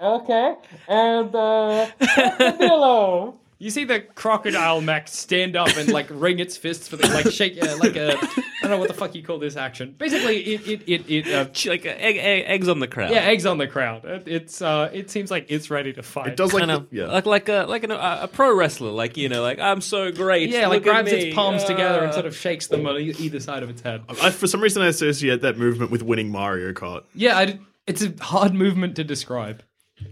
okay, 0.00 0.54
and 0.88 1.34
uh, 1.34 1.86
Crocodilo. 2.00 3.34
You 3.58 3.70
see 3.70 3.84
the 3.84 4.00
crocodile 4.00 4.80
mech 4.80 5.08
stand 5.08 5.56
up 5.56 5.76
and 5.76 5.90
like 5.90 6.06
ring 6.10 6.38
its 6.38 6.56
fists 6.56 6.88
for 6.88 6.96
the 6.96 7.06
like 7.08 7.30
shake 7.30 7.62
uh, 7.62 7.76
like 7.78 7.96
a 7.96 8.16
don't 8.64 8.70
know 8.72 8.78
what 8.78 8.88
the 8.88 8.94
fuck 8.94 9.14
you 9.14 9.22
call 9.22 9.38
this 9.38 9.56
action. 9.56 9.94
Basically, 9.96 10.38
it 10.40 10.68
it 10.68 10.82
it, 10.88 11.10
it 11.10 11.34
uh, 11.34 11.70
Like 11.70 11.86
uh, 11.86 11.90
egg, 11.90 12.16
egg, 12.16 12.44
eggs 12.46 12.68
on 12.68 12.80
the 12.80 12.88
crowd. 12.88 13.10
yeah, 13.10 13.20
eggs 13.20 13.46
on 13.46 13.58
the 13.58 13.66
crowd. 13.68 14.04
It, 14.04 14.28
it's 14.28 14.60
uh, 14.62 14.90
it 14.92 15.10
seems 15.10 15.30
like 15.30 15.46
it's 15.48 15.70
ready 15.70 15.92
to 15.92 16.02
fight. 16.02 16.28
It 16.28 16.36
does 16.36 16.52
like 16.52 16.60
kind 16.62 16.70
the- 16.70 16.76
of 16.76 16.92
yeah. 16.92 17.06
like 17.06 17.26
like 17.26 17.48
a 17.48 17.66
like 17.68 17.84
an, 17.84 17.90
a, 17.92 18.18
a 18.22 18.28
pro 18.28 18.54
wrestler, 18.56 18.90
like 18.90 19.16
you 19.16 19.28
know, 19.28 19.42
like 19.42 19.58
I'm 19.58 19.80
so 19.80 20.10
great. 20.12 20.50
yeah, 20.50 20.66
like 20.66 20.84
look 20.84 20.86
at 20.88 21.04
grabs 21.04 21.12
its 21.12 21.24
me, 21.26 21.32
palms 21.34 21.64
together 21.64 22.02
and 22.04 22.12
sort 22.12 22.26
of 22.26 22.36
shakes 22.36 22.66
them 22.66 22.86
on 22.86 22.96
e- 22.98 23.14
either 23.18 23.40
side 23.40 23.62
of 23.62 23.70
its 23.70 23.80
head. 23.82 24.02
I, 24.22 24.30
for 24.30 24.46
some 24.46 24.60
reason 24.60 24.82
I 24.82 24.88
associate 24.88 25.42
that 25.42 25.56
movement 25.58 25.90
with 25.90 26.02
winning 26.02 26.30
Mario 26.30 26.72
Kart. 26.72 27.04
Yeah, 27.14 27.36
I, 27.38 27.58
it's 27.86 28.02
a 28.02 28.12
hard 28.20 28.54
movement 28.54 28.96
to 28.96 29.04
describe. 29.04 29.62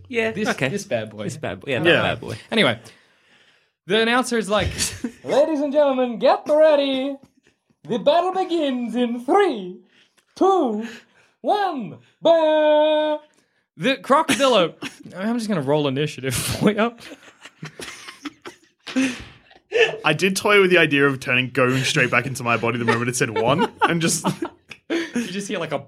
Yeah, 0.09 0.31
This 0.31 0.49
okay. 0.51 0.69
this 0.69 0.85
bad 0.85 1.11
boy. 1.11 1.25
This 1.25 1.37
bad 1.37 1.61
boy. 1.61 1.71
Yeah, 1.73 1.83
Yeah. 1.83 1.91
yeah. 1.91 2.03
bad 2.03 2.21
boy. 2.21 2.37
Anyway, 2.51 2.79
the 3.87 4.01
announcer 4.01 4.39
is 4.39 4.49
like, 4.49 4.69
"Ladies 5.25 5.61
and 5.61 5.73
gentlemen, 5.73 6.19
get 6.19 6.43
ready. 6.49 7.17
The 7.85 7.99
battle 7.99 8.33
begins 8.33 8.95
in 8.95 9.25
three, 9.25 9.81
two, 10.37 10.87
one. 11.41 11.99
Bah! 12.21 13.19
The 13.77 13.97
crocodilo. 13.97 14.75
I'm 15.17 15.37
just 15.37 15.49
gonna 15.49 15.63
roll 15.63 15.89
initiative 15.89 16.35
for 16.37 16.71
you. 16.71 16.95
I 20.05 20.13
did 20.13 20.37
toy 20.37 20.61
with 20.61 20.71
the 20.71 20.79
idea 20.79 21.07
of 21.07 21.19
turning 21.19 21.51
going 21.51 21.83
straight 21.83 22.11
back 22.11 22.27
into 22.27 22.45
my 22.45 22.57
body 22.57 22.79
the 22.79 22.85
moment 22.85 23.09
it 23.09 23.17
said 23.17 23.31
one, 23.31 23.73
and 23.83 24.01
just 24.01 24.27
You 24.89 25.27
just 25.27 25.49
hear 25.49 25.59
like 25.59 25.73
a. 25.73 25.85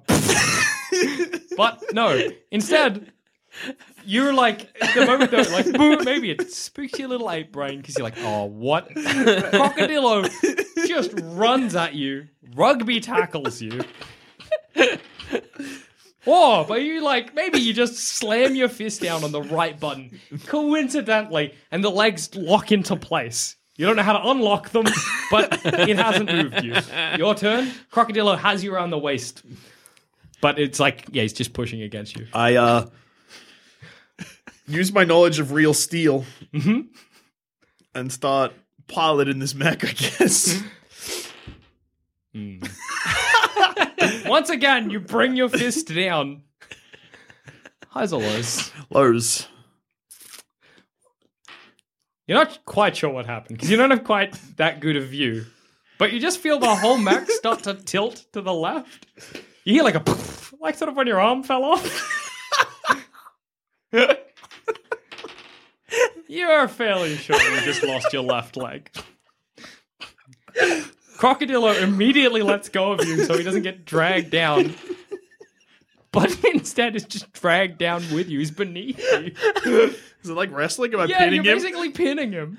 but 1.57 1.81
no, 1.93 2.29
instead, 2.51 3.13
you're 4.05 4.33
like 4.33 4.73
the 4.95 5.07
moment 5.07 5.31
though, 5.31 5.43
like 5.53 5.73
boom, 5.73 6.05
maybe 6.05 6.31
it 6.31 6.53
spooks 6.53 6.99
your 6.99 7.09
little 7.09 7.31
ape 7.31 7.53
brain 7.53 7.81
because 7.81 7.97
you're 7.97 8.05
like, 8.05 8.19
oh, 8.19 8.45
what? 8.45 8.89
Crocodilo 8.91 10.29
just 10.87 11.13
runs 11.23 11.75
at 11.75 11.95
you, 11.95 12.27
rugby 12.55 13.01
tackles 13.01 13.61
you. 13.61 13.83
Or, 16.27 16.65
but 16.65 16.83
you 16.83 17.03
like 17.03 17.35
maybe 17.35 17.59
you 17.59 17.75
just 17.75 17.97
slam 17.97 18.55
your 18.55 18.69
fist 18.69 19.03
down 19.03 19.25
on 19.25 19.33
the 19.33 19.43
right 19.43 19.79
button 19.79 20.19
coincidentally, 20.47 21.55
and 21.71 21.85
the 21.85 21.91
legs 21.91 22.35
lock 22.35 22.73
into 22.73 22.97
place. 22.97 23.57
You 23.77 23.87
don't 23.87 23.97
know 23.97 24.03
how 24.03 24.15
to 24.15 24.31
unlock 24.31 24.71
them, 24.71 24.87
but 25.31 25.61
it 25.65 25.99
hasn't 25.99 26.33
moved 26.33 26.63
you. 26.63 26.77
Your 27.19 27.35
turn. 27.35 27.71
Crocodilo 27.93 28.39
has 28.39 28.65
you 28.65 28.73
around 28.73 28.91
the 28.91 28.99
waist, 28.99 29.43
but 30.41 30.59
it's 30.59 30.81
like 30.81 31.05
yeah, 31.13 31.23
he's 31.23 31.35
just 31.35 31.53
pushing 31.53 31.83
against 31.83 32.17
you. 32.17 32.27
I 32.33 32.55
uh 32.57 32.87
use 34.67 34.93
my 34.93 35.05
knowledge 35.05 35.39
of 35.39 35.53
real 35.53 35.75
steel 35.75 36.25
mm-hmm. 36.53 36.81
and 37.95 38.13
start 38.13 38.53
piloting 38.89 39.39
this 39.39 39.55
mech, 39.55 39.85
I 39.85 39.93
guess. 39.93 40.63
Hmm. 42.35 42.57
Once 44.27 44.51
again, 44.51 44.91
you 44.91 44.99
bring 44.99 45.37
your 45.37 45.49
fist 45.49 45.95
down. 45.95 46.43
Highs 47.91 48.13
or 48.13 48.21
lows? 48.21 48.73
Lows. 48.91 49.47
You're 52.27 52.39
not 52.39 52.65
quite 52.65 52.97
sure 52.97 53.11
what 53.11 53.27
happened 53.27 53.59
because 53.59 53.71
you 53.71 53.77
don't 53.77 53.91
have 53.91 54.03
quite 54.03 54.37
that 54.57 54.81
good 54.81 54.97
a 54.97 55.01
view, 55.01 55.45
but 55.99 56.13
you 56.13 56.19
just 56.19 56.41
feel 56.41 56.59
the 56.59 56.75
whole 56.75 56.99
mech 56.99 57.31
start 57.31 57.63
to 57.65 57.75
tilt 57.75 58.25
to 58.33 58.41
the 58.41 58.53
left. 58.53 59.07
You 59.65 59.75
hear 59.75 59.85
like 59.85 59.95
a 59.95 60.01
poof, 60.01 60.53
like 60.59 60.75
sort 60.75 60.89
of 60.89 60.97
when 60.97 61.07
your 61.07 61.21
arm 61.21 61.43
fell 61.43 61.65
off. 61.65 62.11
You're 66.35 66.69
fairly 66.69 67.17
sure 67.17 67.41
you 67.41 67.61
just 67.63 67.83
lost 67.83 68.13
your 68.13 68.23
left 68.23 68.57
leg. 68.57 68.91
Crocodilo 71.17 71.81
immediately 71.83 72.43
lets 72.43 72.69
go 72.69 72.93
of 72.93 73.05
you 73.07 73.25
so 73.25 73.37
he 73.37 73.45
doesn't 73.45 73.63
get 73.63 73.85
dragged 73.85 74.31
down. 74.31 74.75
But 76.13 76.45
instead 76.53 76.97
is 76.97 77.05
just 77.05 77.33
dragged 77.33 77.79
down 77.79 78.03
with 78.13 78.29
you. 78.29 78.39
He's 78.41 78.51
beneath 78.51 78.99
you. 78.99 79.33
Is 80.23 80.31
it 80.31 80.35
like 80.35 80.51
wrestling? 80.53 80.93
Am 80.95 81.01
I 81.01 81.05
yeah, 81.07 81.19
pinning 81.19 81.45
you're 81.45 81.55
him? 81.55 81.59
basically 81.63 81.91
pinning 81.91 82.33
him. 82.33 82.59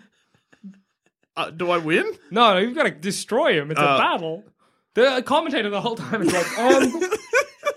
Uh, 1.38 1.50
do 1.50 1.70
I 1.70 1.78
win? 1.78 2.06
No, 2.32 2.54
no, 2.54 2.60
you've 2.60 2.76
got 2.76 2.84
to 2.84 2.92
destroy 2.92 3.60
him. 3.60 3.72
It's 3.72 3.80
a 3.80 3.84
Uh. 3.84 3.98
battle. 3.98 4.44
The 4.94 5.22
commentator 5.26 5.70
the 5.70 5.82
whole 5.82 5.98
time 5.98 6.22
is 6.22 6.32
like, 6.32 6.58
and 6.58 7.04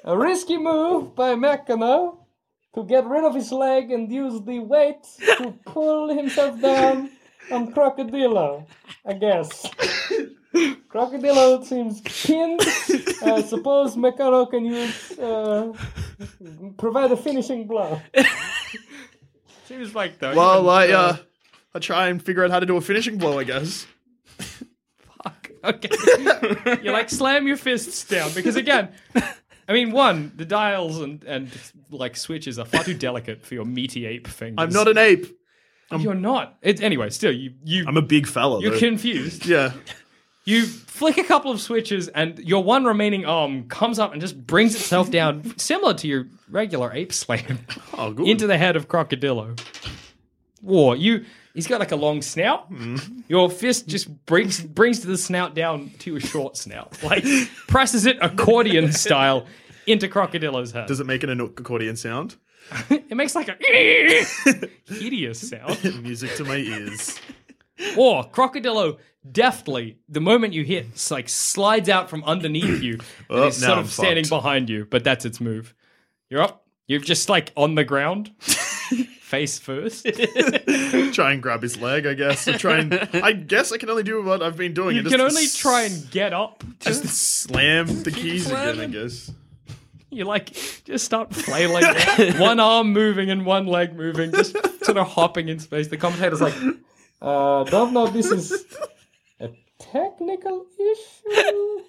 a 0.05 0.17
risky 0.17 0.57
move 0.57 1.17
by 1.17 1.35
Mechano 1.35 2.19
to 2.75 2.85
get 2.85 3.07
rid 3.07 3.25
of 3.25 3.35
his 3.35 3.51
leg 3.53 3.91
and 3.91 4.11
use 4.11 4.41
the 4.43 4.59
weight 4.61 5.03
to 5.39 5.55
pull 5.65 6.15
himself 6.15 6.61
down 6.61 7.11
on 7.51 7.73
Crocodilo, 7.73 8.67
I 9.07 9.15
guess. 9.15 9.67
Crocodilo 10.55 11.65
seems 11.65 12.01
pinned. 12.01 12.61
I 13.23 13.43
suppose 13.43 13.97
Mechano 13.97 14.51
can 14.51 14.65
use, 14.65 15.19
uh, 15.19 15.73
provide 16.77 17.13
a 17.13 17.17
finishing 17.17 17.67
blow. 17.67 18.01
seems 19.67 19.95
like 19.95 20.19
though. 20.19 20.35
Well, 20.35 20.69
I 20.71 20.89
uh, 20.89 21.17
I 21.75 21.79
try 21.79 22.09
and 22.09 22.23
figure 22.23 22.45
out 22.45 22.51
how 22.51 22.61
to 22.61 22.67
do 22.67 22.77
a 22.77 22.81
finishing 22.81 23.19
blow. 23.19 23.39
I 23.39 23.45
guess. 23.45 23.87
Fuck. 24.39 25.51
Okay. 25.63 25.89
you 26.83 26.91
like 26.91 27.11
slam 27.11 27.47
your 27.47 27.57
fists 27.57 28.05
down 28.05 28.31
because 28.35 28.57
again, 28.57 28.89
I 29.69 29.75
mean, 29.75 29.93
one, 29.93 30.33
the 30.37 30.45
dials 30.47 30.99
and 31.01 31.23
and 31.25 31.51
like 31.91 32.17
switches 32.17 32.59
are 32.59 32.65
far 32.65 32.83
too 32.85 32.95
delicate 32.95 33.45
for 33.45 33.55
your 33.55 33.65
meaty 33.67 34.07
ape 34.07 34.27
fingers. 34.27 34.57
I'm 34.59 34.71
not 34.71 34.89
an 34.89 34.97
ape. 34.99 35.27
You're 35.99 36.15
not. 36.15 36.57
It, 36.63 36.83
anyway, 36.83 37.11
still, 37.11 37.33
you 37.33 37.53
you 37.65 37.85
I'm 37.87 37.97
a 37.97 38.03
big 38.03 38.27
fella. 38.27 38.61
you're 38.61 38.73
though. 38.73 38.79
confused. 38.79 39.47
Yeah. 39.47 39.73
You 40.45 40.65
flick 40.65 41.19
a 41.19 41.25
couple 41.25 41.51
of 41.51 41.61
switches, 41.61 42.09
and 42.09 42.39
your 42.39 42.65
one 42.65 42.85
remaining 42.85 43.27
arm 43.27 43.69
comes 43.69 43.99
up 43.99 44.13
and 44.13 44.21
just 44.21 44.47
brings 44.47 44.75
itself 44.75 45.11
down, 45.19 45.59
similar 45.59 45.93
to 45.95 46.09
your 46.09 46.27
regular 46.51 46.91
ape 46.93 47.13
slam, 47.13 47.59
Oh, 47.93 48.13
good. 48.13 48.27
into 48.29 48.47
the 48.47 48.57
head 48.57 48.75
of 48.75 48.89
Crocodilo. 48.89 49.59
War, 50.63 50.97
you. 50.97 51.25
He's 51.59 51.67
got 51.67 51.81
like 51.81 51.91
a 51.91 51.97
long 51.97 52.23
snout. 52.23 52.73
Mm-hmm. 52.73 53.23
Your 53.27 53.51
fist 53.51 53.89
just 53.89 54.25
brings 54.27 54.61
brings 54.61 55.01
the 55.01 55.19
snout 55.19 55.57
down 55.57 55.91
to 55.99 56.15
a 56.15 56.21
short 56.21 56.57
snout, 56.57 57.03
like 57.03 57.25
presses 57.67 58.07
it 58.07 58.17
accordion 58.23 58.93
style 59.05 59.45
into 59.85 60.07
Crocodilo's 60.07 60.71
head. 60.71 60.87
Does 60.87 61.01
it 61.01 61.07
make 61.07 61.25
an 61.25 61.41
accordion 61.41 61.97
sound? 61.97 62.37
It 62.91 63.17
makes 63.17 63.35
like 63.35 63.49
a 63.49 63.57
hideous 64.87 65.49
sound. 65.51 66.01
Music 66.01 66.37
to 66.37 66.45
my 66.45 66.59
ears. 66.59 67.19
Or 67.97 68.23
Crocodilo 68.31 68.99
deftly, 69.33 69.99
the 70.09 70.21
moment 70.21 70.53
you 70.53 70.63
hit, 70.63 70.87
like 71.11 71.29
slides 71.29 71.89
out 71.89 72.09
from 72.09 72.23
underneath 72.23 72.81
you 72.85 72.93
and 72.93 73.03
Oh, 73.31 73.47
is 73.49 73.57
sort 73.57 73.73
I'm 73.73 73.79
of 73.79 73.91
standing 73.91 74.29
behind 74.29 74.71
you, 74.71 74.85
but 74.85 75.03
that's 75.03 75.25
its 75.25 75.41
move. 75.41 75.75
You're 76.31 76.43
up. 76.43 76.67
You're 76.87 77.01
just 77.01 77.29
like 77.29 77.51
on 77.57 77.75
the 77.75 77.83
ground, 77.85 78.31
face 78.39 79.59
first. 79.59 80.07
Try 81.19 81.33
and 81.33 81.43
grab 81.43 81.63
his 81.63 81.81
leg. 81.81 82.07
I 82.07 82.15
guess. 82.15 82.47
I 82.47 82.57
try 82.57 82.79
and. 82.79 82.95
I 83.13 83.33
guess 83.33 83.73
I 83.73 83.79
can 83.79 83.91
only 83.91 84.05
do 84.05 84.23
what 84.23 84.43
I've 84.43 84.57
been 84.57 84.75
doing. 84.75 84.95
You 84.95 85.01
and 85.01 85.11
can 85.11 85.19
just 85.19 85.37
only 85.37 85.49
try 85.49 85.83
and 85.83 86.11
get 86.11 86.33
up. 86.33 86.63
just 86.81 87.05
slam 87.07 88.03
the 88.05 88.11
keys 88.11 88.47
again. 88.47 88.81
I 88.81 88.87
guess. 88.87 89.31
You 90.11 90.25
like 90.25 90.55
just 90.85 91.05
start 91.05 91.35
flailing, 91.35 91.85
one 92.39 92.61
arm 92.61 92.93
moving 92.93 93.31
and 93.31 93.45
one 93.45 93.67
leg 93.67 93.95
moving, 93.95 94.33
just 94.33 94.53
sort 94.83 94.97
of 94.97 95.07
hopping 95.07 95.49
in 95.49 95.59
space. 95.59 95.89
The 95.89 95.99
commentator's 95.99 96.41
like, 96.41 96.55
uh, 97.21 97.65
"Don't 97.65 97.93
know 97.93 98.07
this 98.07 98.31
is 98.31 98.65
a 99.39 99.51
technical 99.79 100.65
issue 100.79 101.83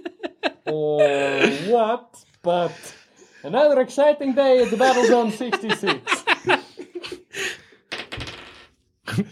or 0.65 1.47
what, 1.71 2.25
but 2.41 2.73
another 3.43 3.79
exciting 3.79 4.33
day 4.33 4.63
at 4.63 4.69
the 4.69 4.75
Battle 4.75 5.05
Zone 5.05 5.31
66." 5.31 6.18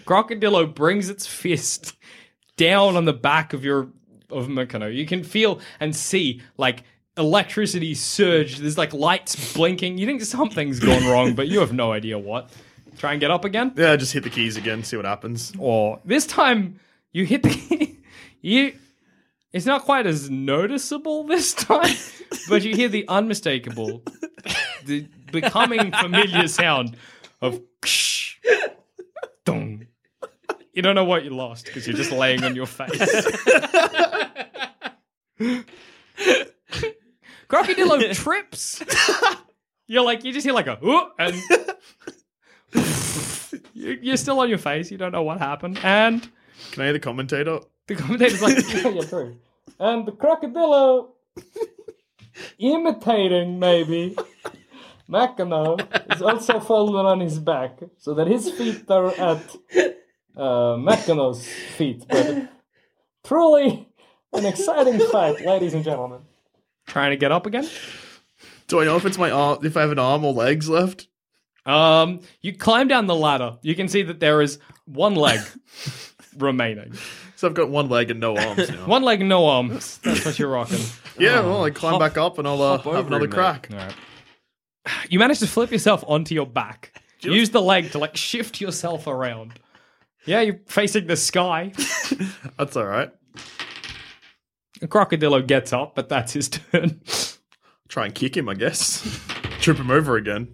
Crocodilo 0.06 0.74
brings 0.74 1.10
its 1.10 1.26
fist 1.26 1.96
down 2.58 2.96
on 2.96 3.06
the 3.06 3.14
back 3.14 3.54
of 3.54 3.64
your 3.64 3.90
of 4.30 4.48
Mekano. 4.48 4.94
You 4.94 5.06
can 5.06 5.24
feel 5.24 5.60
and 5.80 5.96
see 5.96 6.42
like 6.58 6.84
electricity 7.18 7.94
surge. 7.94 8.58
There's 8.58 8.78
like 8.78 8.94
lights 8.94 9.54
blinking. 9.54 9.98
You 9.98 10.06
think 10.06 10.22
something's 10.22 10.80
gone 10.80 11.06
wrong, 11.06 11.34
but 11.34 11.48
you 11.48 11.60
have 11.60 11.74
no 11.74 11.92
idea 11.92 12.18
what. 12.20 12.50
Try 12.98 13.12
and 13.12 13.20
get 13.20 13.32
up 13.32 13.46
again. 13.46 13.74
Yeah, 13.76 13.96
just 13.96 14.14
hit 14.14 14.24
the 14.24 14.30
keys 14.30 14.58
again. 14.58 14.84
See 14.84 14.98
what 14.98 15.06
happens. 15.06 15.54
Or 15.60 16.00
this 16.04 16.26
time 16.26 16.80
you 17.12 17.26
hit 17.26 17.44
the 17.44 17.98
you. 18.42 18.74
It's 19.54 19.66
not 19.66 19.84
quite 19.84 20.06
as 20.06 20.30
noticeable 20.30 21.24
this 21.24 21.54
time, 21.54 21.96
but 22.50 22.64
you 22.64 22.76
hear 22.76 22.90
the 22.90 23.08
unmistakable, 23.08 24.04
the 24.86 25.08
becoming 25.32 25.92
familiar 25.94 26.48
sound 26.50 26.98
of 27.42 27.62
dong. 29.48 29.88
You 30.74 30.82
don't 30.84 30.94
know 30.96 31.06
what 31.06 31.24
you 31.24 31.32
lost 31.32 31.66
because 31.66 31.88
you're 31.88 31.98
just 31.98 32.12
laying 32.12 32.44
on 32.44 32.56
your 32.56 32.68
face. 32.68 32.92
Crocodilo 37.50 38.14
trips. 38.16 38.84
You're 39.88 40.04
like 40.04 40.24
you 40.26 40.34
just 40.34 40.46
hear 40.46 40.54
like 40.54 40.68
a 40.68 40.78
"Ooh," 40.86 41.08
and 41.18 41.34
you- 43.74 44.00
you're 44.02 44.18
still 44.18 44.38
on 44.42 44.50
your 44.50 44.58
face. 44.58 44.92
You 44.92 44.98
don't 44.98 45.14
know 45.14 45.24
what 45.24 45.38
happened, 45.40 45.80
and 45.82 46.22
Can 46.72 46.82
I 46.82 46.86
hear 46.88 46.94
the 46.94 47.00
commentator? 47.00 47.60
the 47.88 47.96
commentator's 47.96 48.42
like, 48.42 48.58
yeah, 48.74 48.90
yeah, 48.90 49.02
true. 49.04 49.38
And 49.80 50.06
the 50.06 50.12
crocodilo 50.12 51.12
imitating 52.60 53.60
maybe 53.60 54.14
Macano 55.10 55.80
is 56.14 56.22
also 56.22 56.60
fallen 56.60 57.06
on 57.06 57.20
his 57.20 57.40
back, 57.40 57.80
so 57.98 58.14
that 58.16 58.28
his 58.28 58.52
feet 58.52 58.90
are 58.90 59.08
at 59.08 59.56
uh, 60.36 60.76
Macano's 60.76 61.48
feet. 61.48 62.04
But 62.08 62.50
truly 63.26 63.88
an 64.34 64.46
exciting 64.46 65.00
fight, 65.00 65.46
ladies 65.46 65.74
and 65.74 65.84
gentlemen. 65.84 66.22
Trying 66.88 67.12
to 67.12 67.18
get 67.18 67.32
up 67.32 67.46
again? 67.46 67.68
Do 68.68 68.82
I 68.82 68.86
know 68.86 68.98
if 68.98 69.06
it's 69.06 69.18
my 69.18 69.32
arm? 69.32 69.66
If 69.66 69.78
I 69.78 69.82
have 69.82 69.92
an 69.92 70.00
arm 70.00 70.26
or 70.26 70.34
legs 70.34 70.68
left? 70.70 71.08
Um, 71.66 72.22
you 72.42 72.54
climb 72.56 72.88
down 72.88 73.08
the 73.08 73.16
ladder. 73.16 73.58
You 73.62 73.76
can 73.76 73.88
see 73.88 74.04
that 74.04 74.20
there 74.20 74.42
is 74.42 74.60
one 74.86 75.16
leg 75.16 75.40
remaining. 76.38 76.94
So 77.36 77.48
I've 77.48 77.54
got 77.54 77.70
one 77.70 77.88
leg 77.90 78.10
and 78.10 78.20
no 78.20 78.36
arms 78.38 78.70
now. 78.70 78.88
One 78.88 79.04
leg, 79.04 79.24
no 79.24 79.46
arms. 79.48 80.00
That's 80.00 80.26
what 80.26 80.40
you're 80.40 80.50
rocking. 80.50 80.80
Yeah, 81.20 81.42
well, 81.42 81.64
I 81.64 81.70
climb 81.72 82.00
back 82.00 82.18
up 82.18 82.40
and 82.40 82.48
I'll 82.48 82.62
uh, 82.62 82.78
hop 82.78 82.86
have 82.86 82.96
over 82.96 83.08
another 83.08 83.26
him, 83.26 83.30
mate. 83.32 83.36
crack. 83.36 83.68
All 83.72 83.78
right. 83.78 83.96
You 85.10 85.20
manage 85.20 85.40
to 85.40 85.48
flip 85.48 85.72
yourself 85.72 86.04
onto 86.08 86.36
your 86.36 86.46
back. 86.48 87.02
Use 87.22 87.50
the 87.50 87.62
leg 87.62 87.92
to 87.92 88.00
like 88.00 88.16
shift 88.16 88.62
yourself 88.62 89.08
around. 89.08 89.60
Yeah, 90.26 90.42
you're 90.42 90.60
facing 90.68 91.08
the 91.08 91.16
sky. 91.16 91.72
That's 92.58 92.76
all 92.76 92.86
right. 92.86 93.12
A 94.82 94.88
crocodilo 94.88 95.46
gets 95.46 95.74
up, 95.74 95.96
but 95.96 96.08
that's 96.08 96.34
his 96.34 96.50
turn. 96.72 97.02
Try 97.88 98.06
and 98.06 98.14
kick 98.14 98.38
him, 98.38 98.48
I 98.48 98.54
guess. 98.54 99.02
Trip 99.60 99.78
him 99.78 99.90
over 99.90 100.18
again. 100.18 100.54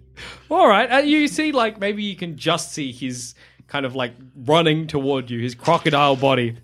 All 0.50 0.66
right, 0.66 0.90
uh, 0.90 0.98
you 0.98 1.28
see, 1.28 1.52
like 1.52 1.78
maybe 1.78 2.02
you 2.02 2.16
can 2.16 2.36
just 2.36 2.72
see 2.72 2.90
his 2.90 3.34
kind 3.66 3.84
of 3.84 3.94
like 3.94 4.14
running 4.34 4.86
toward 4.86 5.30
you, 5.30 5.40
his 5.40 5.54
crocodile 5.54 6.16
body. 6.16 6.56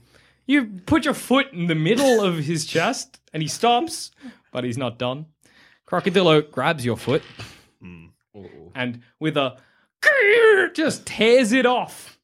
You 0.46 0.66
put 0.86 1.04
your 1.04 1.14
foot 1.14 1.52
in 1.52 1.66
the 1.66 1.74
middle 1.74 2.22
of 2.22 2.38
his 2.38 2.64
chest, 2.64 3.20
and 3.32 3.42
he 3.42 3.48
stops, 3.48 4.10
but 4.52 4.64
he's 4.64 4.78
not 4.78 4.98
done. 4.98 5.26
Crocodilo 5.86 6.50
grabs 6.50 6.84
your 6.84 6.96
foot, 6.96 7.22
Mm. 7.84 8.10
and 8.74 9.02
with 9.18 9.36
a 9.36 9.56
just 10.74 11.06
tears 11.06 11.52
it 11.52 11.66
off. 11.66 12.18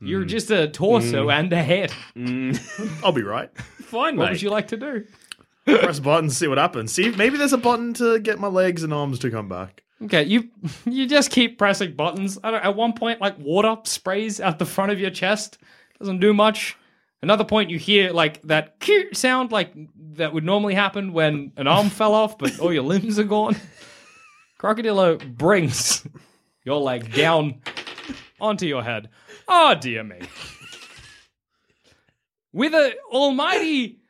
You're 0.00 0.24
mm. 0.24 0.28
just 0.28 0.50
a 0.50 0.68
torso 0.68 1.26
mm. 1.26 1.32
and 1.32 1.52
a 1.52 1.62
head. 1.62 1.92
I'll 3.04 3.12
be 3.12 3.22
right. 3.22 3.50
Fine, 3.58 4.16
What 4.16 4.24
mate. 4.24 4.30
would 4.32 4.42
you 4.42 4.50
like 4.50 4.68
to 4.68 4.76
do? 4.76 5.04
Press 5.64 6.00
buttons, 6.00 6.36
see 6.36 6.46
what 6.46 6.58
happens. 6.58 6.92
See, 6.92 7.10
maybe 7.10 7.36
there's 7.36 7.52
a 7.52 7.58
button 7.58 7.94
to 7.94 8.18
get 8.20 8.38
my 8.38 8.48
legs 8.48 8.82
and 8.82 8.92
arms 8.92 9.18
to 9.20 9.30
come 9.30 9.48
back. 9.48 9.82
Okay, 10.04 10.22
you 10.22 10.48
you 10.84 11.08
just 11.08 11.30
keep 11.30 11.58
pressing 11.58 11.94
buttons. 11.94 12.38
I 12.44 12.52
don't, 12.52 12.64
at 12.64 12.76
one 12.76 12.92
point, 12.92 13.20
like 13.20 13.36
water 13.38 13.76
sprays 13.82 14.40
out 14.40 14.60
the 14.60 14.64
front 14.64 14.92
of 14.92 15.00
your 15.00 15.10
chest. 15.10 15.58
Doesn't 15.98 16.20
do 16.20 16.32
much. 16.32 16.76
Another 17.20 17.44
point 17.44 17.68
you 17.68 17.78
hear 17.78 18.12
like 18.12 18.40
that 18.42 18.78
cute 18.78 19.16
sound 19.16 19.50
like 19.50 19.72
that 20.14 20.32
would 20.32 20.44
normally 20.44 20.74
happen 20.74 21.12
when 21.12 21.52
an 21.56 21.66
arm 21.66 21.90
fell 21.90 22.14
off, 22.14 22.38
but 22.38 22.60
all 22.60 22.72
your 22.72 22.84
limbs 22.84 23.18
are 23.18 23.24
gone. 23.24 23.56
Crocodilo 24.58 25.36
brings 25.36 26.06
your 26.64 26.80
leg 26.80 27.12
down 27.14 27.60
onto 28.40 28.66
your 28.66 28.82
head. 28.82 29.08
Oh 29.46 29.74
dear 29.80 30.02
me. 30.02 30.20
With 32.52 32.74
a 32.74 32.94
almighty 33.12 34.00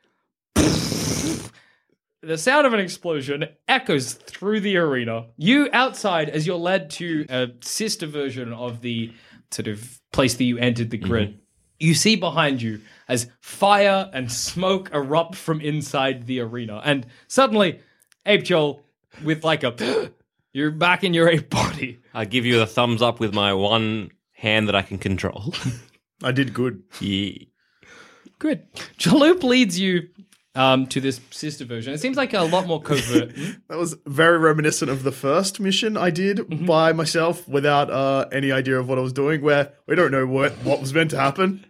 the 2.21 2.37
sound 2.37 2.67
of 2.67 2.73
an 2.73 2.79
explosion 2.79 3.45
echoes 3.67 4.13
through 4.13 4.59
the 4.59 4.77
arena. 4.77 5.27
You 5.37 5.69
outside 5.71 6.29
as 6.29 6.45
you're 6.45 6.57
led 6.57 6.89
to 6.91 7.25
a 7.29 7.47
sister 7.61 8.07
version 8.07 8.51
of 8.51 8.81
the 8.81 9.13
sort 9.51 9.67
of 9.67 10.01
place 10.11 10.35
that 10.35 10.43
you 10.43 10.57
entered 10.57 10.89
the 10.89 10.97
mm-hmm. 10.97 11.07
grid. 11.07 11.39
You 11.79 11.93
see 11.93 12.17
behind 12.17 12.61
you 12.61 12.81
as 13.07 13.29
fire 13.39 14.09
and 14.13 14.29
smoke 14.29 14.89
erupt 14.93 15.35
from 15.35 15.61
inside 15.61 16.27
the 16.27 16.41
arena. 16.41 16.81
And 16.83 17.07
suddenly, 17.27 17.79
Ape 18.25 18.43
Joel, 18.43 18.83
with 19.23 19.45
like 19.45 19.63
a 19.63 20.11
you're 20.53 20.71
back 20.71 21.03
in 21.03 21.13
your 21.13 21.29
ape 21.29 21.49
body. 21.49 21.99
I 22.13 22.25
give 22.25 22.45
you 22.45 22.61
a 22.61 22.65
thumbs 22.65 23.01
up 23.01 23.19
with 23.19 23.33
my 23.33 23.53
one 23.53 24.11
hand 24.33 24.67
that 24.67 24.75
I 24.75 24.81
can 24.81 24.97
control. 24.97 25.53
I 26.23 26.31
did 26.31 26.53
good. 26.53 26.83
yeah. 26.99 27.31
Good. 28.39 28.71
Jaloop 28.97 29.43
leads 29.43 29.77
you 29.79 30.07
um, 30.55 30.87
to 30.87 31.01
this 31.01 31.19
sister 31.29 31.65
version. 31.65 31.93
It 31.93 31.99
seems 31.99 32.15
like 32.17 32.33
a 32.33 32.41
lot 32.43 32.67
more 32.67 32.81
covert. 32.81 33.33
That 33.67 33.77
was 33.77 33.95
very 34.05 34.37
reminiscent 34.37 34.89
of 34.89 35.03
the 35.03 35.11
first 35.11 35.59
mission 35.59 35.97
I 35.97 36.09
did 36.09 36.37
Mm-hmm. 36.37 36.65
by 36.65 36.93
myself 36.93 37.47
without 37.47 37.89
uh, 37.91 38.27
any 38.31 38.51
idea 38.51 38.79
of 38.79 38.87
what 38.87 38.97
I 38.97 39.01
was 39.01 39.13
doing, 39.13 39.41
where 39.41 39.73
we 39.87 39.95
don't 39.95 40.11
know 40.11 40.25
what, 40.25 40.53
what 40.63 40.79
was 40.79 40.93
meant 40.93 41.11
to 41.11 41.19
happen. 41.19 41.65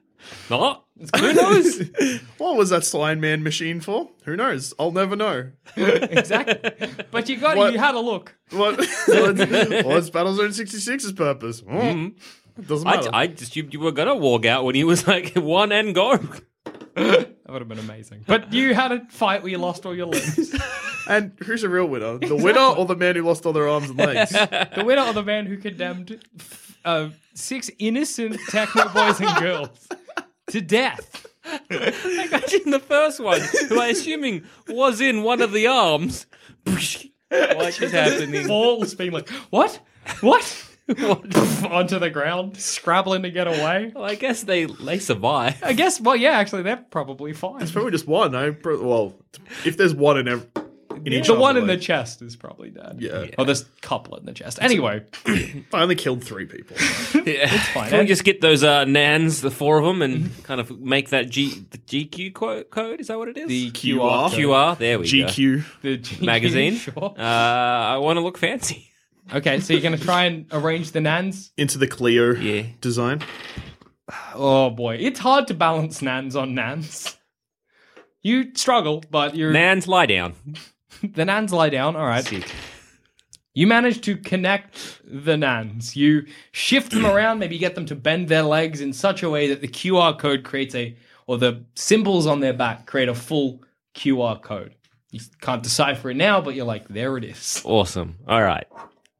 Not? 0.49 0.85
Who 1.17 1.33
knows? 1.33 1.81
What 2.37 2.55
was 2.57 2.69
that 2.69 2.83
Slime 2.85 3.19
Man 3.19 3.43
machine 3.43 3.79
for? 3.81 4.09
Who 4.25 4.35
knows? 4.35 4.73
I'll 4.79 4.91
never 4.91 5.15
know. 5.15 5.51
exactly. 5.75 6.87
But 7.11 7.27
you 7.29 7.37
got 7.37 7.57
What? 7.57 7.73
you 7.73 7.79
had 7.79 7.95
a 7.95 7.99
look. 7.99 8.35
What, 8.51 8.77
what's, 8.77 9.07
what's 9.07 10.09
Battlezone 10.09 10.49
66's 10.49 11.11
purpose? 11.13 11.61
Oh, 11.69 11.77
It 12.57 12.67
doesn't 12.67 12.85
matter. 12.87 13.09
I, 13.13 13.23
I 13.23 13.27
just 13.27 13.55
you, 13.55 13.67
you 13.71 13.79
were 13.79 13.91
gonna 13.91 14.15
walk 14.15 14.45
out 14.45 14.63
when 14.65 14.75
he 14.75 14.83
was 14.83 15.07
like 15.07 15.33
one 15.35 15.71
and 15.71 15.93
go. 15.93 16.17
That 16.95 17.29
would 17.47 17.61
have 17.61 17.67
been 17.69 17.79
amazing. 17.79 18.23
But 18.27 18.53
you 18.53 18.73
had 18.73 18.91
a 18.91 19.05
fight 19.09 19.41
where 19.43 19.51
you 19.51 19.57
lost 19.57 19.85
all 19.85 19.95
your 19.95 20.07
limbs. 20.07 20.53
and 21.09 21.31
who's 21.43 21.61
the 21.61 21.69
real 21.69 21.87
winner? 21.87 22.17
The 22.17 22.35
winner 22.35 22.59
or 22.61 22.85
the 22.85 22.95
man 22.95 23.15
who 23.15 23.23
lost 23.23 23.45
all 23.45 23.53
their 23.53 23.67
arms 23.67 23.89
and 23.89 23.97
legs? 23.97 24.31
the 24.31 24.83
winner 24.85 25.03
or 25.03 25.13
the 25.13 25.23
man 25.23 25.45
who 25.45 25.57
condemned 25.57 26.19
uh, 26.85 27.09
six 27.33 27.69
innocent 27.79 28.37
techno 28.49 28.87
boys 28.89 29.19
and 29.19 29.37
girls 29.39 29.87
to 30.49 30.61
death. 30.61 31.25
Imagine 31.69 32.71
the 32.71 32.83
first 32.85 33.19
one, 33.19 33.41
who 33.69 33.79
I 33.79 33.87
assuming 33.87 34.43
was 34.67 35.01
in 35.01 35.23
one 35.23 35.41
of 35.41 35.51
the 35.51 35.67
arms. 35.67 36.25
What 36.65 37.81
is 37.81 37.91
happening? 37.91 38.47
Balls 38.47 38.95
being 38.95 39.11
like, 39.11 39.29
what? 39.49 39.79
What? 40.21 40.65
Onto 40.89 41.99
the 41.99 42.09
ground, 42.11 42.57
scrabbling 42.57 43.21
to 43.21 43.29
get 43.29 43.47
away. 43.47 43.91
Well, 43.93 44.05
I 44.05 44.15
guess 44.15 44.41
they 44.41 44.65
they 44.65 44.97
survive. 44.97 45.61
I 45.63 45.73
guess, 45.73 46.01
well, 46.01 46.15
yeah, 46.15 46.31
actually, 46.31 46.63
they're 46.63 46.83
probably 46.89 47.33
fine. 47.33 47.61
It's 47.61 47.71
probably 47.71 47.91
just 47.91 48.07
one. 48.07 48.33
I 48.33 48.49
pro- 48.49 48.83
well, 48.83 49.15
if 49.65 49.77
there's 49.77 49.93
one 49.93 50.17
in 50.17 50.27
every, 50.27 50.47
in 51.05 51.13
each 51.13 51.27
the 51.27 51.33
arm 51.33 51.41
one 51.41 51.57
in 51.57 51.67
the 51.67 51.77
chest 51.77 52.21
is 52.21 52.35
probably 52.35 52.69
dead. 52.69 52.97
Yeah. 52.99 53.27
Or 53.37 53.45
there's 53.45 53.61
a 53.63 53.65
couple 53.81 54.15
in 54.17 54.25
the 54.25 54.33
chest. 54.33 54.59
Anyway, 54.61 55.03
I 55.25 55.63
only 55.73 55.95
killed 55.95 56.23
three 56.23 56.45
people. 56.45 56.75
yeah. 57.25 57.53
It's 57.53 57.67
fine. 57.69 57.89
Can 57.89 57.99
we 57.99 58.05
just 58.05 58.23
get 58.23 58.41
those 58.41 58.63
uh, 58.63 58.85
nans, 58.85 59.41
the 59.41 59.51
four 59.51 59.77
of 59.79 59.85
them, 59.85 60.01
and 60.01 60.31
kind 60.43 60.59
of 60.61 60.79
make 60.79 61.09
that 61.09 61.29
G 61.29 61.65
the 61.71 61.77
GQ 61.77 62.33
quote 62.33 62.69
code? 62.69 62.99
Is 62.99 63.07
that 63.07 63.17
what 63.17 63.27
it 63.29 63.37
is? 63.37 63.47
The 63.47 63.71
QR. 63.71 64.29
QR. 64.29 64.77
There 64.77 64.99
we 64.99 65.05
go. 65.05 65.27
GQ. 65.27 65.63
the 65.81 65.97
GQ, 65.97 66.21
Magazine. 66.25 66.73
Sure. 66.79 67.13
Uh, 67.17 67.21
I 67.21 67.97
want 67.97 68.17
to 68.17 68.21
look 68.21 68.37
fancy. 68.37 68.89
Okay, 69.33 69.59
so 69.59 69.73
you're 69.73 69.81
going 69.81 69.97
to 69.97 70.03
try 70.03 70.25
and 70.25 70.45
arrange 70.51 70.91
the 70.91 71.01
nans? 71.01 71.51
Into 71.57 71.77
the 71.77 71.87
Clio 71.87 72.33
Yeah. 72.33 72.63
design. 72.81 73.21
Oh 74.33 74.69
boy, 74.71 74.95
it's 74.95 75.19
hard 75.19 75.47
to 75.47 75.53
balance 75.53 76.01
nans 76.01 76.35
on 76.35 76.55
nans. 76.55 77.15
You 78.21 78.53
struggle, 78.55 79.03
but 79.11 79.35
you're 79.35 79.51
Nans, 79.51 79.87
lie 79.87 80.05
down. 80.07 80.33
the 81.03 81.25
nans 81.25 81.53
lie 81.53 81.69
down. 81.69 81.95
All 81.95 82.05
right. 82.05 82.23
Sick. 82.25 82.49
You 83.53 83.67
manage 83.67 84.01
to 84.01 84.15
connect 84.15 85.01
the 85.03 85.35
nans. 85.35 85.95
You 85.95 86.25
shift 86.51 86.91
them 86.91 87.05
around, 87.05 87.39
maybe 87.39 87.57
get 87.57 87.75
them 87.75 87.85
to 87.87 87.95
bend 87.95 88.27
their 88.29 88.43
legs 88.43 88.79
in 88.79 88.93
such 88.93 89.23
a 89.23 89.29
way 89.29 89.47
that 89.47 89.61
the 89.61 89.67
QR 89.67 90.17
code 90.17 90.43
creates 90.43 90.75
a, 90.75 90.95
or 91.27 91.37
the 91.37 91.65
symbols 91.75 92.25
on 92.27 92.39
their 92.39 92.53
back 92.53 92.85
create 92.85 93.09
a 93.09 93.15
full 93.15 93.61
QR 93.95 94.41
code. 94.41 94.75
You 95.11 95.19
can't 95.41 95.63
decipher 95.63 96.11
it 96.11 96.17
now, 96.17 96.39
but 96.39 96.53
you're 96.53 96.65
like, 96.65 96.87
there 96.87 97.17
it 97.17 97.23
is. 97.23 97.61
Awesome. 97.65 98.17
All 98.27 98.43
right. 98.43 98.67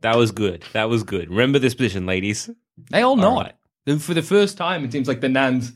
That 0.02 0.16
was 0.16 0.32
good. 0.32 0.64
That 0.74 0.88
was 0.90 1.04
good. 1.04 1.30
Remember 1.30 1.60
this 1.60 1.74
position, 1.74 2.06
ladies. 2.06 2.50
They 2.92 3.02
all 3.02 3.16
know 3.16 3.32
All 3.32 3.42
it. 3.42 3.56
right. 3.88 4.00
For 4.00 4.14
the 4.14 4.22
first 4.22 4.56
time, 4.56 4.86
it 4.86 4.92
seems 4.92 5.08
like 5.08 5.20
the 5.20 5.30
nans 5.30 5.74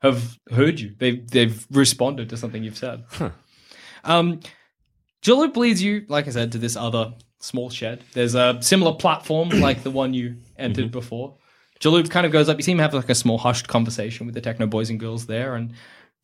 have 0.00 0.36
heard 0.50 0.80
you. 0.80 0.94
They've 0.98 1.26
they've 1.30 1.64
responded 1.70 2.28
to 2.30 2.36
something 2.36 2.64
you've 2.64 2.76
said. 2.76 3.04
Um, 4.04 4.40
Jaloop 5.22 5.56
leads 5.56 5.82
you, 5.82 6.04
like 6.08 6.26
I 6.26 6.30
said, 6.30 6.52
to 6.52 6.58
this 6.58 6.76
other 6.76 7.14
small 7.38 7.70
shed. 7.70 8.04
There's 8.12 8.34
a 8.34 8.58
similar 8.60 8.94
platform 8.94 9.48
like 9.60 9.82
the 9.82 9.90
one 9.90 10.14
you 10.14 10.36
entered 10.58 10.90
before. 10.90 11.36
Jaloop 11.80 12.10
kind 12.10 12.26
of 12.26 12.32
goes 12.32 12.48
up. 12.48 12.56
You 12.58 12.62
seem 12.62 12.76
to 12.76 12.82
have 12.82 12.94
like 12.94 13.10
a 13.10 13.14
small 13.14 13.38
hushed 13.38 13.68
conversation 13.68 14.26
with 14.26 14.34
the 14.34 14.40
techno 14.40 14.66
boys 14.66 14.90
and 14.90 15.00
girls 15.00 15.26
there, 15.26 15.54
and 15.54 15.72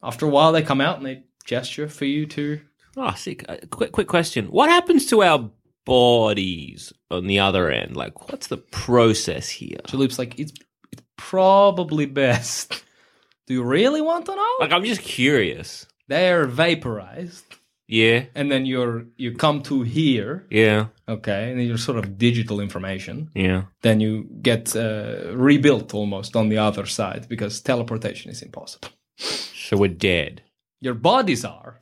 after 0.02 0.26
a 0.26 0.28
while, 0.28 0.52
they 0.52 0.62
come 0.62 0.80
out 0.80 0.98
and 0.98 1.06
they 1.06 1.24
gesture 1.44 1.88
for 1.88 2.04
you 2.04 2.26
to. 2.26 2.60
Oh, 2.96 3.12
sick. 3.14 3.44
Uh, 3.48 3.56
quick, 3.70 3.92
quick 3.92 4.08
question. 4.08 4.46
What 4.46 4.70
happens 4.70 5.06
to 5.06 5.22
our 5.22 5.50
bodies 5.84 6.92
on 7.10 7.26
the 7.26 7.40
other 7.40 7.70
end? 7.70 7.96
Like, 7.96 8.30
what's 8.30 8.46
the 8.48 8.56
process 8.58 9.48
here? 9.48 9.78
Jaloop's 9.88 10.18
like, 10.18 10.38
it's 10.38 10.52
it's 10.92 11.02
probably 11.16 12.06
best. 12.06 12.84
Do 13.46 13.54
you 13.54 13.62
really 13.62 14.02
want 14.02 14.26
to 14.26 14.36
know? 14.36 14.48
Like, 14.60 14.72
I'm 14.72 14.84
just 14.84 15.00
curious. 15.00 15.86
They're 16.06 16.46
vaporized. 16.46 17.44
Yeah. 17.90 18.24
and 18.34 18.50
then 18.50 18.66
you're 18.66 19.06
you 19.16 19.34
come 19.36 19.62
to 19.62 19.82
here 19.82 20.46
Yeah. 20.50 20.86
okay 21.08 21.50
and 21.50 21.58
then 21.58 21.66
you're 21.66 21.78
sort 21.78 21.98
of 21.98 22.18
digital 22.18 22.60
information 22.60 23.30
Yeah. 23.34 23.62
then 23.82 24.00
you 24.00 24.24
get 24.42 24.76
uh, 24.76 25.32
rebuilt 25.34 25.94
almost 25.94 26.36
on 26.36 26.48
the 26.50 26.58
other 26.58 26.86
side 26.86 27.26
because 27.28 27.60
teleportation 27.62 28.30
is 28.30 28.42
impossible 28.42 28.90
So 29.16 29.76
we're 29.76 29.96
dead. 29.98 30.42
your 30.80 30.94
bodies 30.94 31.44
are 31.44 31.78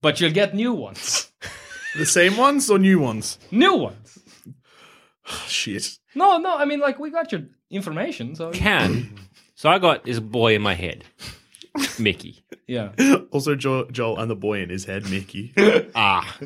but 0.00 0.20
you'll 0.20 0.34
get 0.34 0.54
new 0.54 0.72
ones 0.72 1.32
The 1.98 2.06
same 2.06 2.36
ones 2.36 2.70
or 2.70 2.78
new 2.78 3.00
ones? 3.00 3.38
new 3.50 3.74
ones 3.76 4.18
Shit. 5.46 5.98
no 6.14 6.38
no 6.38 6.56
i 6.56 6.64
mean 6.64 6.80
like 6.80 6.98
we 7.02 7.10
got 7.10 7.32
your 7.32 7.42
information 7.70 8.34
so 8.36 8.50
Can. 8.52 9.18
So 9.54 9.68
I 9.70 9.78
got 9.78 10.04
this 10.04 10.18
boy 10.18 10.56
in 10.56 10.62
my 10.62 10.74
head, 10.74 11.04
Mickey. 11.98 12.44
yeah 12.66 12.90
Also, 13.30 13.54
jo- 13.54 13.88
Joel 13.90 14.18
and 14.18 14.30
the 14.30 14.36
boy 14.36 14.60
in 14.62 14.68
his 14.70 14.84
head, 14.84 15.08
Mickey. 15.10 15.52
Ah, 15.94 16.36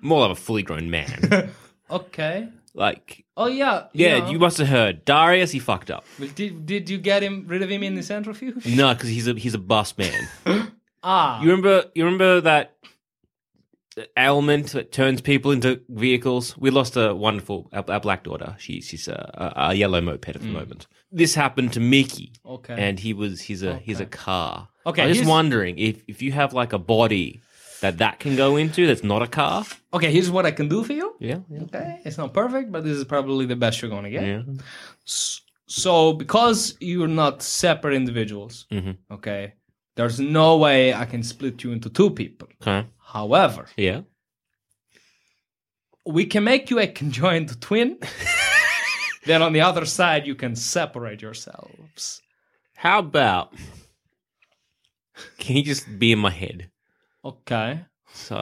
more 0.00 0.24
of 0.24 0.30
a 0.32 0.34
fully 0.36 0.62
grown 0.62 0.90
man. 0.90 1.50
okay 1.90 2.48
Like, 2.74 3.24
oh 3.36 3.46
yeah 3.46 3.86
yeah, 3.92 4.28
you 4.30 4.38
must 4.38 4.58
have 4.58 4.68
heard 4.68 5.04
Darius. 5.04 5.50
He 5.52 5.58
fucked 5.58 5.90
up. 5.90 6.04
But 6.18 6.34
did, 6.34 6.66
did 6.66 6.90
you 6.90 6.98
get 6.98 7.22
him 7.22 7.44
rid 7.46 7.62
of 7.62 7.70
him 7.70 7.82
in 7.82 7.94
the 7.94 8.02
centrifuge 8.02 8.66
No, 8.66 8.92
because 8.94 9.08
he's 9.08 9.26
a 9.28 9.34
he's 9.34 9.54
a 9.54 9.58
bus 9.58 9.96
man. 9.98 10.28
ah 11.02 11.40
You 11.42 11.50
remember? 11.50 11.84
You 11.94 12.04
remember 12.04 12.40
that 12.42 12.72
ailment 14.16 14.72
that 14.72 14.92
turns 14.92 15.20
people 15.20 15.50
into 15.52 15.80
vehicles? 15.88 16.56
We 16.58 16.70
lost 16.70 16.96
a 16.96 17.14
wonderful 17.14 17.68
our, 17.72 17.84
our 17.88 18.00
black 18.00 18.24
daughter. 18.24 18.54
She, 18.58 18.80
she's 18.80 19.08
a, 19.08 19.52
a, 19.56 19.68
a 19.70 19.74
yellow 19.74 20.00
moped 20.00 20.28
at 20.36 20.40
the 20.42 20.48
moment. 20.48 20.86
This 21.20 21.34
happened 21.34 21.72
to 21.72 21.80
Mickey. 21.80 22.28
Okay. 22.44 22.76
and 22.84 22.94
he 23.00 23.12
was 23.22 23.32
he's 23.48 23.62
a 23.70 23.74
he's 23.86 24.00
a 24.00 24.06
car. 24.26 24.68
Okay, 24.84 25.02
I'm 25.02 25.08
just 25.08 25.20
here's- 25.20 25.34
wondering 25.36 25.74
if 25.78 25.96
if 26.12 26.22
you 26.24 26.30
have 26.40 26.50
like 26.62 26.72
a 26.72 26.78
body 26.94 27.40
that 27.82 27.94
that 27.98 28.20
can 28.20 28.36
go 28.36 28.56
into 28.62 28.86
that's 28.86 29.02
not 29.12 29.20
a 29.22 29.26
car. 29.40 29.64
okay 29.96 30.10
here's 30.16 30.30
what 30.30 30.44
i 30.46 30.50
can 30.58 30.66
do 30.68 30.82
for 30.88 30.94
you 31.00 31.08
Yeah, 31.20 31.40
yeah, 31.52 31.62
Okay, 31.66 31.88
it's 32.06 32.18
not 32.22 32.32
perfect, 32.32 32.66
but 32.72 32.80
this 32.84 32.96
is 33.00 33.04
probably 33.04 33.44
the 33.46 33.56
best 33.64 33.74
you're 33.82 33.90
gonna 33.96 34.10
get. 34.18 34.24
yeah. 34.32 34.42
So, 35.68 36.12
because 36.22 36.76
you're 36.80 37.14
not 37.24 37.42
separate 37.42 37.94
individuals, 38.02 38.66
Mhm. 38.70 38.96
okay, 39.16 39.42
there's 39.96 40.18
no 40.20 40.48
way 40.66 40.94
I 41.02 41.04
can 41.12 41.22
split 41.22 41.64
you 41.64 41.72
into 41.72 41.88
two 41.98 42.10
people. 42.10 42.48
Okay. 42.62 42.86
However, 43.14 43.62
Yeah. 43.76 44.00
we 46.16 46.24
can 46.32 46.44
make 46.44 46.70
you 46.70 46.78
a 46.78 46.86
conjoined 46.86 47.60
twin. 47.60 47.98
then 49.26 49.42
on 49.42 49.52
the 49.52 49.60
other 49.60 49.84
side, 49.84 50.26
you 50.26 50.34
can 50.34 50.56
separate 50.56 51.20
yourselves. 51.22 52.22
How 52.74 53.00
about? 53.00 53.54
Can 55.38 55.56
he 55.56 55.62
just 55.62 55.98
be 55.98 56.12
in 56.12 56.18
my 56.18 56.30
head? 56.30 56.70
Okay. 57.24 57.80
So 58.12 58.36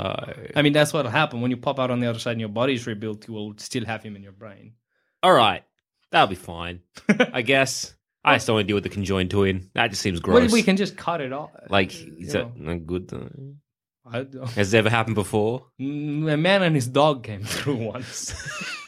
I 0.55 0.62
mean, 0.62 0.72
that's 0.72 0.93
what'll 0.93 1.11
happen 1.11 1.41
when 1.41 1.51
you 1.51 1.57
pop 1.57 1.80
out 1.80 1.91
on 1.91 1.99
the 2.01 2.07
other 2.09 2.18
side 2.18 2.32
and 2.32 2.41
your 2.41 2.49
body's 2.49 2.87
rebuilt. 2.87 3.26
You 3.26 3.35
will 3.35 3.55
still 3.59 3.85
have 3.85 4.03
him 4.03 4.14
in 4.16 4.22
your 4.22 4.32
brain. 4.32 4.74
all 5.22 5.32
right, 5.32 5.64
that'll 6.11 6.28
be 6.28 6.35
fine. 6.37 6.80
I 7.32 7.43
guess 7.43 7.95
I 8.24 8.37
just 8.37 8.47
don't 8.47 8.55
want 8.55 8.64
to 8.64 8.68
deal 8.68 8.76
with 8.76 8.85
the 8.85 8.91
conjoined 8.91 9.30
twin. 9.30 9.70
That 9.74 9.91
just 9.91 10.03
seems 10.03 10.20
gross. 10.20 10.43
Well, 10.43 10.53
we 10.53 10.62
can 10.62 10.76
just 10.76 10.97
cut 10.97 11.20
it 11.20 11.32
off. 11.32 11.51
like, 11.68 11.99
you 12.01 12.16
is 12.20 12.32
that 12.32 12.57
know. 12.57 12.72
a 12.72 12.76
good? 12.76 13.09
thing? 13.09 13.59
I 14.07 14.26
Has 14.55 14.74
it 14.74 14.78
ever 14.78 14.90
happened 14.90 15.14
before? 15.14 15.66
Mm, 15.80 16.32
a 16.32 16.36
man 16.36 16.62
and 16.62 16.74
his 16.74 16.86
dog 16.86 17.22
came 17.24 17.42
through 17.44 17.76
once. 17.76 18.34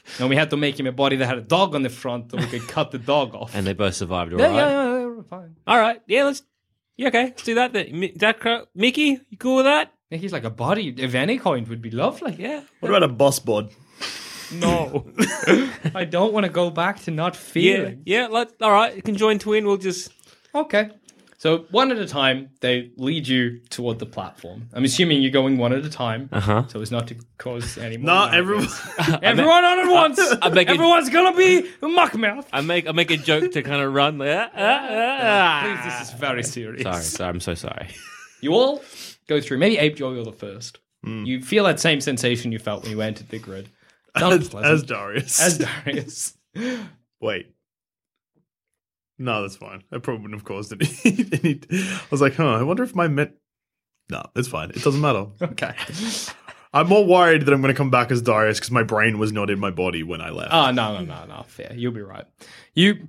and 0.20 0.28
we 0.28 0.36
had 0.36 0.50
to 0.50 0.56
make 0.56 0.78
him 0.78 0.86
a 0.86 0.92
body 0.92 1.16
that 1.16 1.26
had 1.26 1.38
a 1.38 1.42
dog 1.42 1.74
on 1.74 1.82
the 1.82 1.88
front 1.90 2.30
so 2.30 2.36
we 2.36 2.46
could 2.46 2.66
cut 2.68 2.90
the 2.90 2.98
dog 2.98 3.34
off. 3.34 3.54
And 3.54 3.66
they 3.66 3.72
both 3.72 3.94
survived, 3.94 4.32
all 4.34 4.38
yeah, 4.40 4.46
right? 4.48 4.54
yeah, 4.56 4.68
yeah, 4.70 4.98
yeah, 5.00 5.06
we're 5.06 5.22
fine. 5.22 5.56
All 5.66 5.78
right. 5.78 6.00
Yeah, 6.06 6.24
let's. 6.24 6.42
Yeah, 6.98 7.08
okay. 7.08 7.24
Let's 7.26 7.42
do 7.42 7.54
that. 7.56 7.72
Then. 7.72 7.98
Mi- 7.98 8.12
That 8.16 8.40
cro- 8.40 8.66
Mickey, 8.74 9.20
you 9.30 9.38
cool 9.38 9.56
with 9.56 9.64
that? 9.66 9.92
He's 10.10 10.32
like 10.32 10.44
a 10.44 10.50
body 10.50 10.94
If 10.96 11.14
any 11.14 11.36
kind 11.38 11.66
would 11.68 11.82
be 11.82 11.90
lovely. 11.90 12.36
Yeah. 12.38 12.62
What 12.80 12.88
about 12.90 13.02
a 13.02 13.08
bus 13.08 13.38
bod? 13.40 13.70
No. 14.52 15.04
I 15.94 16.04
don't 16.08 16.32
want 16.32 16.46
to 16.46 16.52
go 16.52 16.70
back 16.70 17.00
to 17.02 17.10
not 17.10 17.34
feeling. 17.36 18.02
Yeah. 18.06 18.28
Let's. 18.28 18.54
All 18.62 18.70
right. 18.70 19.02
Conjoined 19.04 19.40
twin. 19.40 19.66
We'll 19.66 19.76
just. 19.78 20.12
Okay. 20.54 20.90
So 21.46 21.58
one 21.70 21.92
at 21.92 21.98
a 21.98 22.08
time, 22.08 22.50
they 22.60 22.90
lead 22.96 23.28
you 23.28 23.60
toward 23.70 24.00
the 24.00 24.06
platform. 24.06 24.68
I'm 24.72 24.82
assuming 24.82 25.22
you're 25.22 25.30
going 25.30 25.58
one 25.58 25.72
at 25.72 25.84
a 25.84 25.88
time, 25.88 26.28
Uh-huh. 26.32 26.64
so 26.66 26.80
as 26.80 26.90
not 26.90 27.06
to 27.06 27.14
cause 27.38 27.78
any 27.78 27.98
more. 27.98 28.06
Nah, 28.06 28.30
everyone. 28.32 28.66
Everyone 29.22 29.64
on 29.64 29.78
at 29.78 29.88
once. 29.88 30.18
I 30.42 30.48
make 30.48 30.66
it- 30.68 30.72
Everyone's 30.72 31.08
gonna 31.08 31.36
be 31.36 31.58
a 31.58 31.86
muckmouth. 31.86 32.46
I 32.52 32.62
make 32.62 32.88
I 32.88 32.92
make 32.92 33.12
a 33.12 33.16
joke 33.16 33.52
to 33.52 33.62
kind 33.62 33.80
of 33.80 33.94
run. 33.94 34.18
Like, 34.18 34.36
ah, 34.36 34.50
ah, 34.56 34.88
ah, 35.22 35.60
Please, 35.62 35.84
this 36.00 36.08
is 36.08 36.18
very 36.18 36.42
serious. 36.42 36.82
Sorry, 36.82 37.02
sorry. 37.04 37.28
I'm 37.30 37.38
so 37.40 37.54
sorry. 37.54 37.90
You 38.40 38.52
all 38.52 38.82
go 39.28 39.40
through. 39.40 39.58
Maybe 39.58 39.78
Ape 39.78 39.94
Joy, 39.94 40.14
you're 40.14 40.24
the 40.24 40.32
first. 40.32 40.80
Hmm. 41.04 41.24
You 41.26 41.40
feel 41.42 41.62
that 41.64 41.78
same 41.78 42.00
sensation 42.00 42.50
you 42.50 42.58
felt 42.58 42.82
when 42.82 42.90
you 42.90 43.00
entered 43.02 43.28
the 43.28 43.38
grid. 43.38 43.68
It's 44.16 44.24
As, 44.24 44.32
unpleasant. 44.46 44.74
as 44.74 44.82
Darius. 44.82 45.40
As 45.40 45.58
Darius. 45.58 46.36
Wait. 47.20 47.46
No, 49.18 49.42
that's 49.42 49.56
fine. 49.56 49.82
That 49.90 50.00
probably 50.00 50.22
wouldn't 50.22 50.40
have 50.40 50.44
caused 50.44 50.72
any. 50.72 50.88
any 51.32 51.60
I 51.70 52.00
was 52.10 52.20
like, 52.20 52.34
huh, 52.34 52.54
I 52.54 52.62
wonder 52.62 52.82
if 52.82 52.94
my 52.94 53.08
met. 53.08 53.34
No, 54.10 54.24
it's 54.36 54.48
fine. 54.48 54.70
It 54.70 54.82
doesn't 54.82 55.00
matter. 55.00 55.26
Okay. 55.42 55.74
I'm 56.72 56.88
more 56.88 57.06
worried 57.06 57.46
that 57.46 57.54
I'm 57.54 57.62
going 57.62 57.72
to 57.72 57.76
come 57.76 57.90
back 57.90 58.10
as 58.10 58.20
Darius 58.20 58.58
because 58.58 58.70
my 58.70 58.82
brain 58.82 59.18
was 59.18 59.32
not 59.32 59.48
in 59.48 59.58
my 59.58 59.70
body 59.70 60.02
when 60.02 60.20
I 60.20 60.28
left. 60.28 60.52
Oh, 60.52 60.70
no, 60.72 60.98
no, 60.98 61.04
no, 61.04 61.24
no. 61.24 61.42
Fair. 61.48 61.72
You'll 61.74 61.92
be 61.92 62.02
right. 62.02 62.26
You 62.74 63.08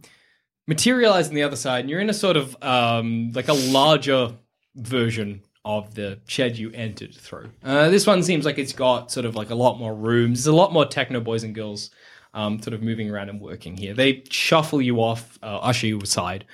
materialize 0.67 1.27
on 1.27 1.33
the 1.33 1.43
other 1.43 1.57
side, 1.57 1.81
and 1.81 1.89
you're 1.89 1.99
in 1.99 2.09
a 2.09 2.13
sort 2.13 2.37
of 2.37 2.55
um, 2.63 3.31
like 3.33 3.49
a 3.49 3.53
larger 3.53 4.35
version 4.75 5.41
of 5.65 5.95
the 5.95 6.19
shed 6.27 6.57
you 6.57 6.71
entered 6.71 7.13
through. 7.13 7.49
Uh, 7.61 7.89
this 7.89 8.07
one 8.07 8.23
seems 8.23 8.45
like 8.45 8.57
it's 8.57 8.71
got 8.71 9.11
sort 9.11 9.25
of 9.25 9.35
like 9.35 9.49
a 9.49 9.55
lot 9.55 9.77
more 9.77 9.93
rooms. 9.93 10.45
There's 10.45 10.53
a 10.53 10.55
lot 10.55 10.71
more 10.71 10.85
techno 10.85 11.19
boys 11.19 11.43
and 11.43 11.53
girls 11.53 11.89
um, 12.37 12.61
sort 12.61 12.75
of 12.75 12.83
moving 12.83 13.09
around 13.09 13.29
and 13.29 13.41
working 13.41 13.75
here. 13.75 13.95
They 13.95 14.23
shuffle 14.29 14.79
you 14.79 14.97
off, 14.97 15.39
uh, 15.41 15.57
usher 15.57 15.87
you 15.87 15.99
aside 15.99 16.45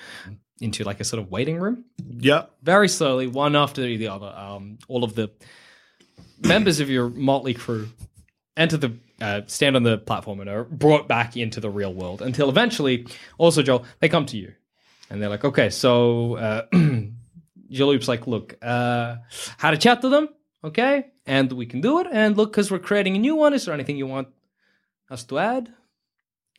into 0.61 0.85
like 0.85 1.01
a 1.01 1.03
sort 1.03 1.21
of 1.21 1.29
waiting 1.29 1.59
room. 1.59 1.83
yeah. 1.99 2.45
Very 2.61 2.87
slowly, 2.87 3.27
one 3.27 3.55
after 3.55 3.81
the 3.81 4.07
other. 4.07 4.27
Um, 4.27 4.79
all 4.87 5.03
of 5.03 5.13
the 5.13 5.29
members 6.39 6.79
of 6.79 6.89
your 6.89 7.09
motley 7.09 7.53
crew 7.53 7.89
enter 8.55 8.77
the 8.77 8.93
uh, 9.19 9.41
stand 9.47 9.75
on 9.75 9.83
the 9.83 9.97
platform 9.97 10.39
and 10.39 10.49
are 10.49 10.63
brought 10.63 11.07
back 11.09 11.35
into 11.35 11.59
the 11.59 11.69
real 11.69 11.93
world 11.93 12.21
until 12.21 12.49
eventually, 12.49 13.05
also 13.37 13.61
Joel, 13.61 13.85
they 13.99 14.07
come 14.07 14.25
to 14.27 14.37
you 14.37 14.53
and 15.09 15.21
they're 15.21 15.29
like, 15.29 15.43
okay, 15.43 15.69
so 15.69 16.35
uh, 16.35 16.65
Jaloop's 17.71 18.07
like, 18.07 18.25
look, 18.25 18.55
uh, 18.61 19.17
had 19.57 19.73
a 19.73 19.77
chat 19.77 20.01
to 20.01 20.09
them, 20.09 20.29
okay, 20.63 21.07
and 21.25 21.51
we 21.51 21.65
can 21.65 21.81
do 21.81 21.99
it. 21.99 22.07
And 22.09 22.37
look, 22.37 22.51
because 22.51 22.71
we're 22.71 22.79
creating 22.79 23.17
a 23.17 23.19
new 23.19 23.35
one, 23.35 23.53
is 23.53 23.65
there 23.65 23.73
anything 23.73 23.97
you 23.97 24.07
want 24.07 24.29
us 25.13 25.23
to 25.25 25.39
add? 25.39 25.71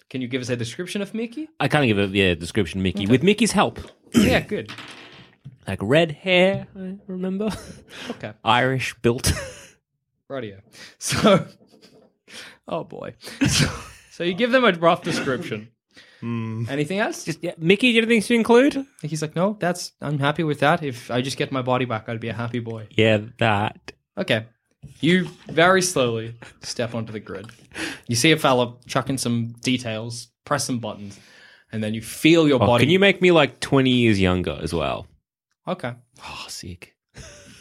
Can 0.09 0.22
you 0.22 0.28
give 0.28 0.40
us 0.40 0.48
a 0.48 0.57
description 0.57 1.02
of 1.02 1.12
Mickey? 1.12 1.48
I 1.59 1.68
can't 1.68 1.86
give 1.86 1.98
a 1.98 2.07
yeah 2.07 2.34
description, 2.34 2.82
Mickey. 2.82 3.07
With 3.07 3.22
Mickey's 3.22 3.52
help, 3.52 3.80
yeah, 4.14 4.40
good. 4.40 4.72
like 5.68 5.80
red 5.82 6.12
hair. 6.12 6.66
I 6.78 6.96
remember. 7.07 7.50
Okay. 8.11 8.32
Irish 8.44 8.94
built. 9.02 9.32
Radio. 10.28 10.61
So, 10.98 11.46
oh 12.68 12.84
boy. 12.84 13.14
So, 13.46 13.66
so 14.11 14.24
you 14.24 14.34
give 14.34 14.52
them 14.52 14.64
a 14.64 14.72
rough 14.72 15.02
description. 15.02 15.68
Hmm. 16.20 16.64
Anything 16.68 16.98
else? 16.98 17.24
Just 17.24 17.42
yeah, 17.42 17.52
Mickey. 17.59 17.88
Do 17.88 17.94
you 17.94 18.00
have 18.00 18.09
anything 18.11 18.28
to 18.28 18.34
include? 18.34 18.86
He's 19.02 19.20
like, 19.20 19.36
no, 19.36 19.57
that's 19.59 19.92
I'm 20.00 20.18
happy 20.18 20.44
with 20.44 20.61
that. 20.61 20.82
If 20.82 21.11
I 21.11 21.20
just 21.22 21.36
get 21.36 21.52
my 21.52 21.62
body 21.62 21.84
back, 21.84 22.09
I'd 22.09 22.20
be 22.20 22.28
a 22.28 22.34
happy 22.34 22.61
boy. 22.61 22.86
Yeah, 22.90 23.18
that. 23.38 23.92
Okay. 24.16 24.46
You 25.01 25.28
very 25.49 25.82
slowly 25.82 26.35
step 26.62 26.95
onto 26.95 27.12
the 27.12 27.20
grid. 27.20 27.47
You 28.09 28.16
see 28.16 28.32
a 28.32 28.37
fella 28.37 28.74
chucking 28.87 29.18
some 29.18 29.49
details, 29.62 30.28
press 30.45 30.64
some 30.64 30.78
buttons, 30.78 31.18
and 31.72 31.82
then 31.82 31.95
you 31.95 32.03
feel 32.03 32.47
your 32.49 32.62
Oh, 32.62 32.66
body. 32.66 32.85
can 32.85 32.91
you 32.91 32.99
make 32.99 33.20
me 33.20 33.30
like 33.32 33.61
twenty 33.61 33.91
years 33.91 34.20
younger 34.20 34.59
as 34.62 34.72
well? 34.72 35.07
Okay. 35.66 35.93
Oh, 36.22 36.45
sick. 36.49 36.95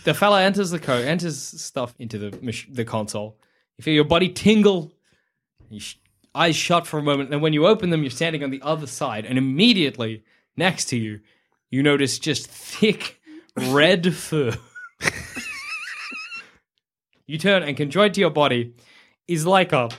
The 0.05 0.13
fella 0.13 0.41
enters 0.43 0.69
the 0.71 0.79
code, 0.79 1.05
enters 1.05 1.39
stuff 1.39 1.95
into 1.97 2.17
the 2.17 2.37
mach- 2.41 2.67
the 2.69 2.83
console. 2.85 3.37
You 3.77 3.83
feel 3.83 3.93
your 3.93 4.03
body 4.03 4.29
tingle. 4.29 4.91
You 5.69 5.79
sh- 5.79 5.95
eyes 6.35 6.55
shut 6.55 6.85
for 6.85 6.97
a 6.99 7.03
moment, 7.03 7.31
and 7.33 7.41
when 7.41 7.53
you 7.53 7.65
open 7.65 7.89
them, 7.89 8.01
you're 8.03 8.11
standing 8.11 8.43
on 8.43 8.51
the 8.51 8.61
other 8.61 8.87
side, 8.87 9.25
and 9.25 9.37
immediately 9.37 10.23
next 10.57 10.85
to 10.85 10.97
you, 10.97 11.21
you 11.71 11.81
notice 11.81 12.19
just 12.19 12.47
thick 12.47 13.19
red 13.55 14.13
fur. 14.13 14.53
You 17.27 17.37
turn 17.37 17.63
and 17.63 17.75
conjoined 17.77 18.13
to 18.15 18.21
your 18.21 18.29
body 18.29 18.73
is 19.27 19.45
like 19.45 19.71
a 19.73 19.89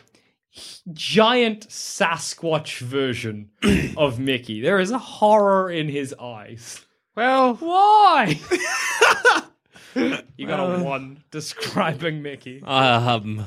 giant 0.92 1.68
Sasquatch 1.68 2.78
version 2.80 3.50
of 3.96 4.18
Mickey. 4.18 4.60
There 4.60 4.78
is 4.78 4.90
a 4.90 4.98
horror 4.98 5.70
in 5.70 5.88
his 5.88 6.14
eyes. 6.20 6.84
Well, 7.16 7.54
Why? 7.56 8.38
you 10.36 10.46
got 10.46 10.60
a 10.60 10.82
one 10.82 11.22
describing 11.30 12.22
Mickey. 12.22 12.62
um. 12.64 13.46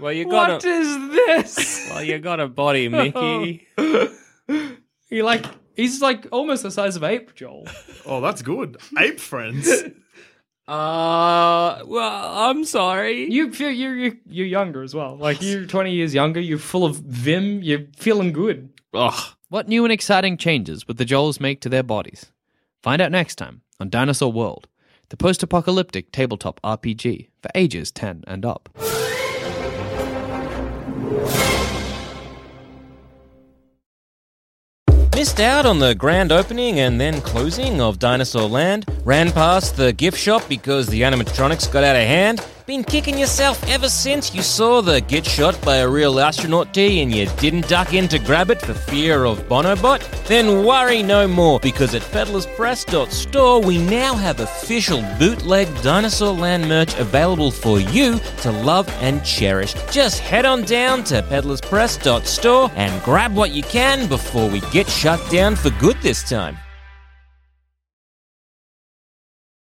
Well, 0.00 0.12
you 0.12 0.24
got 0.28 0.50
What 0.50 0.64
a 0.64 0.68
is 0.68 0.96
this? 1.10 1.88
well, 1.90 2.02
you 2.02 2.18
got 2.18 2.40
a 2.40 2.48
body, 2.48 2.88
Mickey. 2.88 3.68
he 5.08 5.22
like 5.22 5.46
he's 5.76 6.02
like 6.02 6.26
almost 6.32 6.64
the 6.64 6.70
size 6.70 6.96
of 6.96 7.04
ape, 7.04 7.34
Joel. 7.34 7.66
Oh, 8.04 8.20
that's 8.20 8.42
good. 8.42 8.76
Ape 8.98 9.20
friends. 9.20 9.70
Uh, 10.66 11.82
well, 11.84 12.32
I'm 12.48 12.64
sorry. 12.64 13.30
You 13.30 13.52
feel 13.52 13.70
you're 13.70 13.96
you're, 13.96 14.14
you're 14.26 14.46
younger 14.46 14.82
as 14.82 14.94
well. 14.94 15.16
Like 15.16 15.42
you're 15.42 15.66
20 15.66 15.92
years 15.92 16.14
younger. 16.14 16.40
You're 16.40 16.58
full 16.58 16.84
of 16.84 16.96
vim. 16.96 17.62
You're 17.62 17.86
feeling 17.96 18.32
good. 18.32 18.70
Ugh. 18.94 19.34
What 19.50 19.68
new 19.68 19.84
and 19.84 19.92
exciting 19.92 20.36
changes 20.36 20.88
would 20.88 20.96
the 20.96 21.04
Joels 21.04 21.38
make 21.38 21.60
to 21.60 21.68
their 21.68 21.82
bodies? 21.82 22.32
Find 22.82 23.00
out 23.02 23.12
next 23.12 23.36
time 23.36 23.60
on 23.78 23.90
Dinosaur 23.90 24.32
World, 24.32 24.68
the 25.10 25.16
post 25.16 25.42
apocalyptic 25.42 26.12
tabletop 26.12 26.60
RPG 26.62 27.28
for 27.42 27.50
ages 27.54 27.90
10 27.92 28.24
and 28.26 28.44
up. 28.44 28.68
Missed 35.14 35.38
out 35.38 35.64
on 35.64 35.78
the 35.78 35.94
grand 35.94 36.32
opening 36.32 36.80
and 36.80 37.00
then 37.00 37.20
closing 37.20 37.80
of 37.80 38.00
Dinosaur 38.00 38.48
Land? 38.48 38.84
Ran 39.04 39.30
past 39.30 39.76
the 39.76 39.92
gift 39.92 40.18
shop 40.18 40.42
because 40.48 40.88
the 40.88 41.02
animatronics 41.02 41.72
got 41.72 41.84
out 41.84 41.94
of 41.94 42.02
hand? 42.02 42.44
Been 42.66 42.82
kicking 42.82 43.18
yourself 43.18 43.62
ever 43.68 43.90
since 43.90 44.34
you 44.34 44.40
saw 44.40 44.80
the 44.80 45.02
get 45.02 45.26
shot 45.26 45.60
by 45.66 45.76
a 45.76 45.88
real 45.88 46.18
astronaut 46.18 46.72
tee 46.72 47.02
and 47.02 47.14
you 47.14 47.26
didn't 47.36 47.68
duck 47.68 47.92
in 47.92 48.08
to 48.08 48.18
grab 48.18 48.50
it 48.50 48.58
for 48.58 48.72
fear 48.72 49.26
of 49.26 49.46
Bonobot? 49.50 50.00
Then 50.26 50.64
worry 50.64 51.02
no 51.02 51.28
more 51.28 51.60
because 51.60 51.94
at 51.94 52.00
peddlerspress.store 52.00 53.60
we 53.60 53.76
now 53.76 54.14
have 54.14 54.40
official 54.40 55.02
bootleg 55.18 55.68
Dinosaur 55.82 56.32
Land 56.32 56.66
merch 56.66 56.98
available 56.98 57.50
for 57.50 57.80
you 57.80 58.18
to 58.40 58.50
love 58.50 58.88
and 59.02 59.22
cherish. 59.22 59.74
Just 59.90 60.20
head 60.20 60.46
on 60.46 60.62
down 60.62 61.04
to 61.04 61.20
peddlerspress.store 61.20 62.70
and 62.76 63.02
grab 63.02 63.34
what 63.34 63.50
you 63.50 63.62
can 63.62 64.08
before 64.08 64.48
we 64.48 64.60
get 64.72 64.88
shut 64.88 65.20
down 65.30 65.54
for 65.54 65.68
good 65.72 65.98
this 66.00 66.26
time. 66.26 66.56